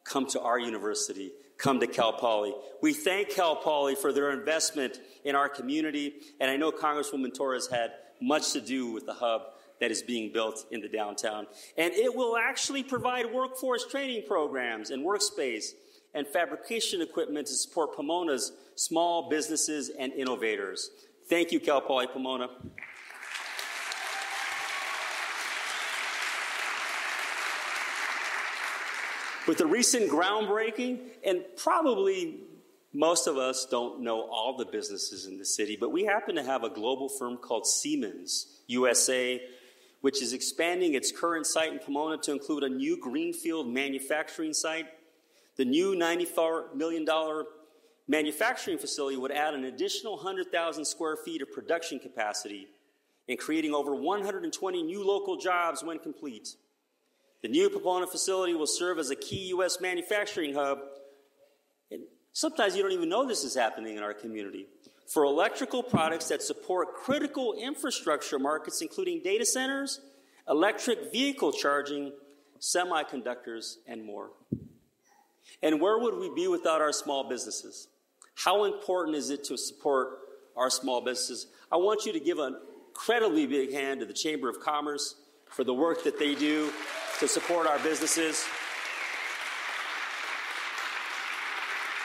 come 0.04 0.26
to 0.26 0.40
our 0.40 0.58
university, 0.58 1.32
come 1.58 1.80
to 1.80 1.86
Cal 1.86 2.12
Poly. 2.12 2.54
We 2.82 2.92
thank 2.92 3.30
Cal 3.30 3.56
Poly 3.56 3.94
for 3.94 4.12
their 4.12 4.30
investment 4.30 5.00
in 5.24 5.34
our 5.34 5.48
community, 5.48 6.14
and 6.38 6.50
I 6.50 6.56
know 6.56 6.70
Congresswoman 6.70 7.34
Torres 7.34 7.68
had 7.68 7.92
much 8.20 8.52
to 8.52 8.60
do 8.60 8.92
with 8.92 9.06
the 9.06 9.14
hub 9.14 9.42
that 9.80 9.90
is 9.90 10.02
being 10.02 10.32
built 10.32 10.64
in 10.70 10.80
the 10.80 10.88
downtown. 10.88 11.46
And 11.76 11.92
it 11.92 12.14
will 12.14 12.36
actually 12.36 12.82
provide 12.82 13.32
workforce 13.32 13.86
training 13.86 14.22
programs 14.26 14.90
and 14.90 15.04
workspace 15.04 15.72
and 16.14 16.26
fabrication 16.26 17.02
equipment 17.02 17.46
to 17.48 17.54
support 17.54 17.94
Pomona's 17.94 18.52
small 18.74 19.28
businesses 19.28 19.90
and 19.98 20.12
innovators. 20.12 20.90
Thank 21.28 21.52
you, 21.52 21.60
Cal 21.60 21.80
Poly 21.80 22.06
Pomona. 22.06 22.48
With 29.46 29.58
the 29.58 29.66
recent 29.66 30.10
groundbreaking, 30.10 30.98
and 31.24 31.44
probably 31.56 32.40
most 32.92 33.28
of 33.28 33.36
us 33.36 33.64
don't 33.70 34.00
know 34.00 34.22
all 34.22 34.56
the 34.56 34.64
businesses 34.64 35.26
in 35.26 35.38
the 35.38 35.44
city, 35.44 35.76
but 35.78 35.92
we 35.92 36.04
happen 36.04 36.34
to 36.34 36.42
have 36.42 36.64
a 36.64 36.70
global 36.70 37.08
firm 37.08 37.36
called 37.36 37.64
Siemens 37.64 38.62
USA, 38.66 39.40
which 40.00 40.20
is 40.20 40.32
expanding 40.32 40.94
its 40.94 41.12
current 41.12 41.46
site 41.46 41.72
in 41.72 41.78
Pomona 41.78 42.16
to 42.22 42.32
include 42.32 42.64
a 42.64 42.68
new 42.68 42.98
greenfield 43.00 43.68
manufacturing 43.68 44.52
site. 44.52 44.86
The 45.56 45.64
new 45.64 45.94
$94 45.94 46.74
million 46.74 47.06
manufacturing 48.08 48.78
facility 48.78 49.16
would 49.16 49.32
add 49.32 49.54
an 49.54 49.64
additional 49.64 50.16
100,000 50.16 50.84
square 50.84 51.16
feet 51.16 51.40
of 51.40 51.52
production 51.52 52.00
capacity 52.00 52.66
and 53.28 53.38
creating 53.38 53.74
over 53.74 53.94
120 53.94 54.82
new 54.82 55.04
local 55.04 55.36
jobs 55.36 55.84
when 55.84 56.00
complete. 56.00 56.56
The 57.46 57.52
new 57.52 57.70
Pomona 57.70 58.08
facility 58.08 58.54
will 58.54 58.66
serve 58.66 58.98
as 58.98 59.10
a 59.10 59.14
key 59.14 59.50
U.S. 59.50 59.80
manufacturing 59.80 60.54
hub. 60.54 60.80
And 61.92 62.02
sometimes 62.32 62.74
you 62.74 62.82
don't 62.82 62.90
even 62.90 63.08
know 63.08 63.24
this 63.24 63.44
is 63.44 63.54
happening 63.54 63.96
in 63.96 64.02
our 64.02 64.12
community. 64.12 64.66
For 65.06 65.22
electrical 65.22 65.84
products 65.84 66.26
that 66.26 66.42
support 66.42 66.96
critical 66.96 67.54
infrastructure 67.54 68.40
markets, 68.40 68.82
including 68.82 69.22
data 69.22 69.46
centers, 69.46 70.00
electric 70.48 71.12
vehicle 71.12 71.52
charging, 71.52 72.10
semiconductors, 72.58 73.76
and 73.86 74.04
more. 74.04 74.30
And 75.62 75.80
where 75.80 76.00
would 76.00 76.18
we 76.18 76.34
be 76.34 76.48
without 76.48 76.80
our 76.80 76.92
small 76.92 77.28
businesses? 77.28 77.86
How 78.34 78.64
important 78.64 79.16
is 79.16 79.30
it 79.30 79.44
to 79.44 79.56
support 79.56 80.18
our 80.56 80.68
small 80.68 81.00
businesses? 81.00 81.46
I 81.70 81.76
want 81.76 82.06
you 82.06 82.12
to 82.12 82.18
give 82.18 82.40
an 82.40 82.56
incredibly 82.88 83.46
big 83.46 83.72
hand 83.72 84.00
to 84.00 84.06
the 84.06 84.12
Chamber 84.12 84.48
of 84.48 84.58
Commerce 84.58 85.14
for 85.56 85.64
the 85.64 85.72
work 85.72 86.04
that 86.04 86.18
they 86.18 86.34
do 86.34 86.70
to 87.18 87.26
support 87.26 87.66
our 87.66 87.78
businesses. 87.78 88.44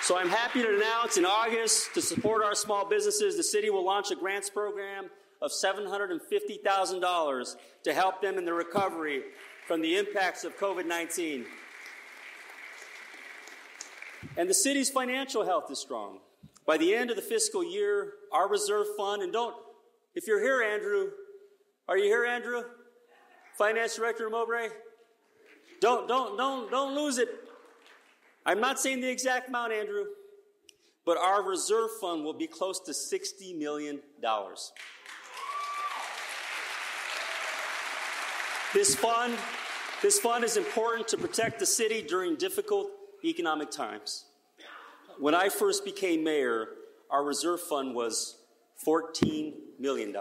So 0.02 0.18
I'm 0.18 0.30
happy 0.30 0.62
to 0.62 0.74
announce 0.74 1.18
in 1.18 1.26
August 1.26 1.94
to 1.96 2.02
support 2.02 2.46
our 2.46 2.56
small 2.56 2.88
businesses, 2.88 3.36
the 3.36 3.44
city 3.44 3.70
will 3.70 3.84
launch 3.84 4.10
a 4.10 4.16
grants 4.16 4.50
program 4.50 5.10
of 5.42 5.52
$750,000 5.52 7.56
to 7.84 7.94
help 7.94 8.22
them 8.22 8.38
in 8.38 8.46
the 8.46 8.54
recovery 8.54 9.24
from 9.68 9.82
the 9.82 9.98
impacts 9.98 10.46
of 10.46 10.58
COVID 10.58 10.86
19. 10.86 11.46
And 14.38 14.50
the 14.50 14.54
city's 14.54 14.90
financial 14.90 15.44
health 15.44 15.70
is 15.70 15.80
strong. 15.80 16.20
By 16.66 16.78
the 16.78 16.96
end 16.96 17.10
of 17.10 17.18
the 17.18 17.22
fiscal 17.22 17.70
year, 17.70 18.14
our 18.32 18.48
reserve 18.48 18.88
fund, 18.96 19.22
and 19.22 19.34
don't, 19.34 19.58
if 20.16 20.26
you're 20.26 20.42
here, 20.42 20.64
Andrew, 20.64 21.10
are 21.90 21.98
you 21.98 22.06
here, 22.06 22.24
Andrew? 22.24 22.64
Finance 23.62 23.96
Director 23.96 24.28
Mowbray? 24.28 24.70
Don't, 25.82 26.08
don't, 26.08 26.36
don't, 26.36 26.72
don't 26.72 26.96
lose 26.96 27.20
it. 27.20 27.30
I'm 28.44 28.60
not 28.60 28.80
saying 28.80 29.02
the 29.02 29.10
exact 29.12 29.50
amount, 29.50 29.72
Andrew, 29.72 30.06
but 31.06 31.20
our 31.20 31.44
reserve 31.48 31.92
fund 32.02 32.24
will 32.24 32.34
be 32.34 32.48
close 32.48 32.80
to 32.80 32.92
$60 32.92 33.56
million. 33.56 34.00
This 38.74 38.96
fund, 38.96 39.38
this 40.02 40.20
fund 40.20 40.44
is 40.44 40.58
important 40.58 41.08
to 41.10 41.18
protect 41.18 41.60
the 41.60 41.68
city 41.68 42.02
during 42.02 42.38
difficult 42.38 42.90
economic 43.24 43.70
times. 43.70 44.26
When 45.20 45.36
I 45.36 45.50
first 45.50 45.86
became 45.86 46.24
mayor, 46.24 46.70
our 47.12 47.24
reserve 47.24 47.62
fund 47.62 47.94
was 47.94 48.38
$14 48.84 49.54
million. 49.80 50.16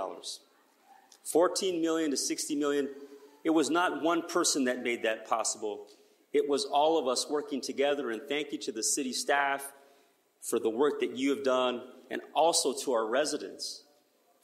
14 1.25 1.81
million 1.81 2.11
to 2.11 2.19
60 2.19 2.55
million. 2.57 2.91
It 3.45 3.51
was 3.51 3.71
not 3.71 4.03
one 4.03 4.23
person 4.23 4.65
that 4.65 4.83
made 4.83 5.03
that 5.03 5.27
possible. 5.27 5.87
It 6.33 6.49
was 6.49 6.65
all 6.65 6.99
of 6.99 7.09
us 7.09 7.27
working 7.29 7.61
together, 7.61 8.11
and 8.11 8.23
thank 8.29 8.53
you 8.53 8.59
to 8.59 8.73
the 8.73 8.83
city 8.83 9.13
staff 9.13 9.73
for 10.41 10.59
the 10.59 10.71
work 10.71 11.01
that 11.01 11.17
you 11.17 11.31
have 11.31 11.45
done, 11.45 11.83
and 12.11 12.21
also 12.35 12.73
to 12.85 12.93
our 12.93 13.07
residents 13.07 13.85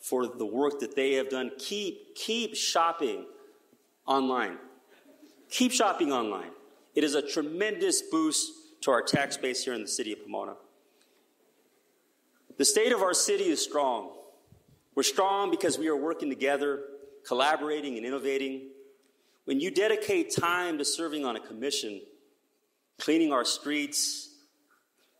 for 0.01 0.27
the 0.27 0.47
work 0.47 0.81
that 0.81 0.95
they 0.95 1.15
have 1.15 1.29
done. 1.29 1.51
Keep, 1.59 2.15
keep 2.15 2.55
shopping 2.55 3.27
online. 4.07 4.59
Keep 5.51 5.73
shopping 5.73 6.13
online. 6.13 6.51
It 6.95 7.05
is 7.05 7.15
a 7.15 7.23
tremendous 7.23 8.03
boost 8.03 8.53
to 8.83 8.91
our 8.91 9.03
tax 9.03 9.37
base 9.37 9.65
here 9.65 9.75
in 9.75 9.83
the 9.83 9.89
city 9.89 10.13
of 10.13 10.23
Pomona. 10.23 10.55
The 12.57 12.65
state 12.65 12.93
of 12.93 13.03
our 13.03 13.15
city 13.15 13.45
is 13.45 13.63
strong. 13.63 14.13
We're 14.95 15.03
strong 15.03 15.51
because 15.51 15.79
we 15.79 15.89
are 15.89 15.97
working 15.97 16.31
together, 16.31 16.83
collaborating 17.27 17.97
and 17.97 18.07
innovating. 18.07 18.71
When 19.47 19.61
you 19.61 19.71
dedicate 19.71 20.35
time 20.35 20.77
to 20.79 20.85
serving 20.85 21.25
on 21.25 21.37
a 21.37 21.41
commission, 21.41 22.01
cleaning 22.99 23.33
our 23.33 23.45
streets, 23.45 24.29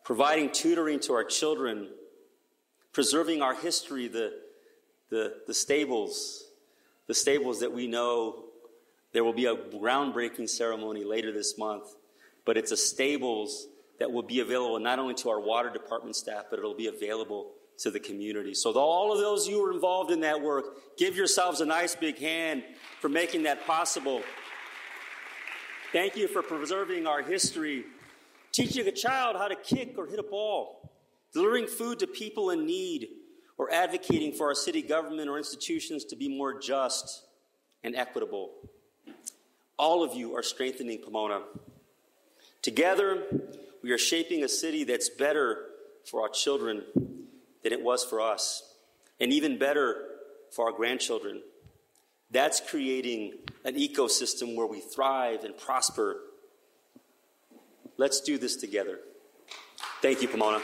providing 0.05 0.51
tutoring 0.51 0.99
to 1.01 1.13
our 1.13 1.23
children, 1.23 1.89
preserving 2.93 3.41
our 3.41 3.55
history, 3.55 4.09
the, 4.09 4.33
the, 5.11 5.35
the 5.47 5.55
stables, 5.55 6.43
the 7.07 7.15
stables 7.15 7.61
that 7.61 7.73
we 7.73 7.87
know 7.87 8.47
there 9.13 9.23
will 9.23 9.33
be 9.33 9.47
a 9.47 9.55
groundbreaking 9.55 10.49
ceremony 10.49 11.05
later 11.05 11.31
this 11.31 11.57
month, 11.57 11.95
but 12.45 12.57
it's 12.57 12.73
a 12.73 12.77
stables 12.77 13.69
that 14.01 14.11
will 14.11 14.25
be 14.25 14.41
available 14.41 14.81
not 14.81 14.99
only 14.99 15.15
to 15.15 15.31
our 15.31 15.41
water 15.41 15.71
department 15.71 16.17
staff, 16.17 16.47
but 16.51 16.59
it'll 16.59 16.75
be 16.75 16.89
available 16.89 17.53
to 17.79 17.91
the 17.91 18.01
community. 18.01 18.55
So, 18.55 18.73
all 18.73 19.13
of 19.13 19.19
those 19.19 19.47
you 19.49 19.63
were 19.63 19.73
involved 19.73 20.11
in 20.11 20.21
that 20.21 20.41
work, 20.41 20.97
give 20.97 21.17
yourselves 21.17 21.61
a 21.61 21.67
nice 21.67 21.95
big 21.95 22.19
hand 22.19 22.65
for 23.01 23.09
making 23.09 23.45
that 23.45 23.67
possible. 23.67 24.23
Thank 25.93 26.17
you 26.17 26.29
for 26.29 26.43
preserving 26.43 27.07
our 27.07 27.23
history, 27.23 27.85
teaching 28.53 28.87
a 28.87 28.93
child 28.93 29.37
how 29.37 29.49
to 29.49 29.57
kick 29.57 29.95
or 29.97 30.07
hit 30.07 30.19
a 30.19 30.23
ball, 30.23 30.91
delivering 31.33 31.67
food 31.67 31.99
to 32.01 32.07
people 32.07 32.51
in 32.51 32.67
need, 32.67 33.09
or 33.59 33.73
advocating 33.73 34.33
for 34.33 34.49
our 34.49 34.55
city 34.55 34.83
government 34.83 35.29
or 35.29 35.39
institutions 35.39 36.05
to 36.05 36.17
be 36.17 36.29
more 36.29 36.59
just 36.59 37.25
and 37.83 37.95
equitable. 37.95 38.51
All 39.79 40.03
of 40.03 40.15
you 40.15 40.37
are 40.37 40.43
strengthening 40.43 41.03
Pomona. 41.03 41.43
Together, 42.63 43.23
we 43.83 43.93
are 43.93 43.99
shaping 43.99 44.43
a 44.43 44.49
city 44.49 44.85
that's 44.85 45.09
better 45.09 45.67
for 46.05 46.23
our 46.23 46.29
children 46.29 46.83
than 47.67 47.77
it 47.77 47.85
was 47.85 48.05
for 48.05 48.21
us, 48.21 48.63
and 49.19 49.33
even 49.33 49.59
better 49.59 50.05
for 50.53 50.67
our 50.67 50.73
grandchildren. 50.73 51.43
That's 52.31 52.61
creating 52.61 53.33
an 53.65 53.75
ecosystem 53.75 54.55
where 54.55 54.69
we 54.69 54.81
thrive 54.81 55.43
and 55.43 55.57
prosper. 55.59 56.21
Let's 57.97 58.21
do 58.21 58.39
this 58.39 58.55
together. 58.55 59.01
Thank 60.01 60.23
you, 60.23 60.29
Pomona. 60.29 60.61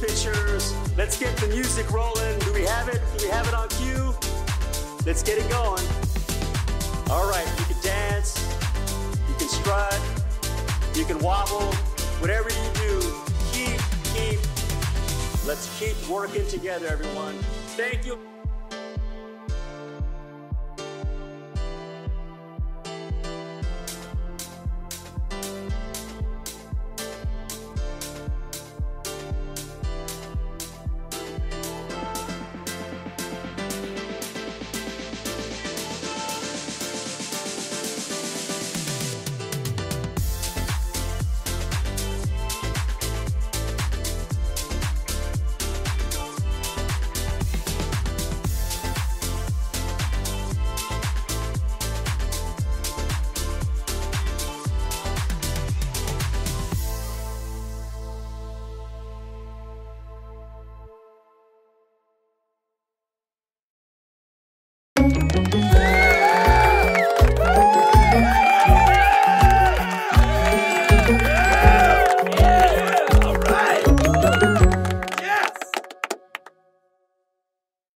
Pictures. 0.00 0.74
Let's 0.96 1.18
get 1.18 1.36
the 1.36 1.48
music 1.48 1.90
rolling. 1.90 2.38
Do 2.40 2.52
we 2.52 2.62
have 2.62 2.88
it? 2.88 3.00
Do 3.16 3.24
we 3.24 3.30
have 3.30 3.46
it 3.48 3.54
on 3.54 3.68
cue? 3.70 4.14
Let's 5.06 5.22
get 5.22 5.38
it 5.38 5.48
going. 5.50 5.84
All 7.08 7.28
right, 7.30 7.46
you 7.58 7.64
can 7.66 7.82
dance, 7.82 8.36
you 9.28 9.34
can 9.38 9.48
strut, 9.48 10.00
you 10.96 11.04
can 11.04 11.20
wobble, 11.20 11.72
whatever 12.18 12.48
you 12.48 12.70
do, 12.74 13.14
keep, 13.52 13.80
keep. 14.12 14.40
Let's 15.46 15.78
keep 15.78 15.96
working 16.08 16.46
together, 16.48 16.88
everyone. 16.88 17.34
Thank 17.76 18.04
you. 18.04 18.35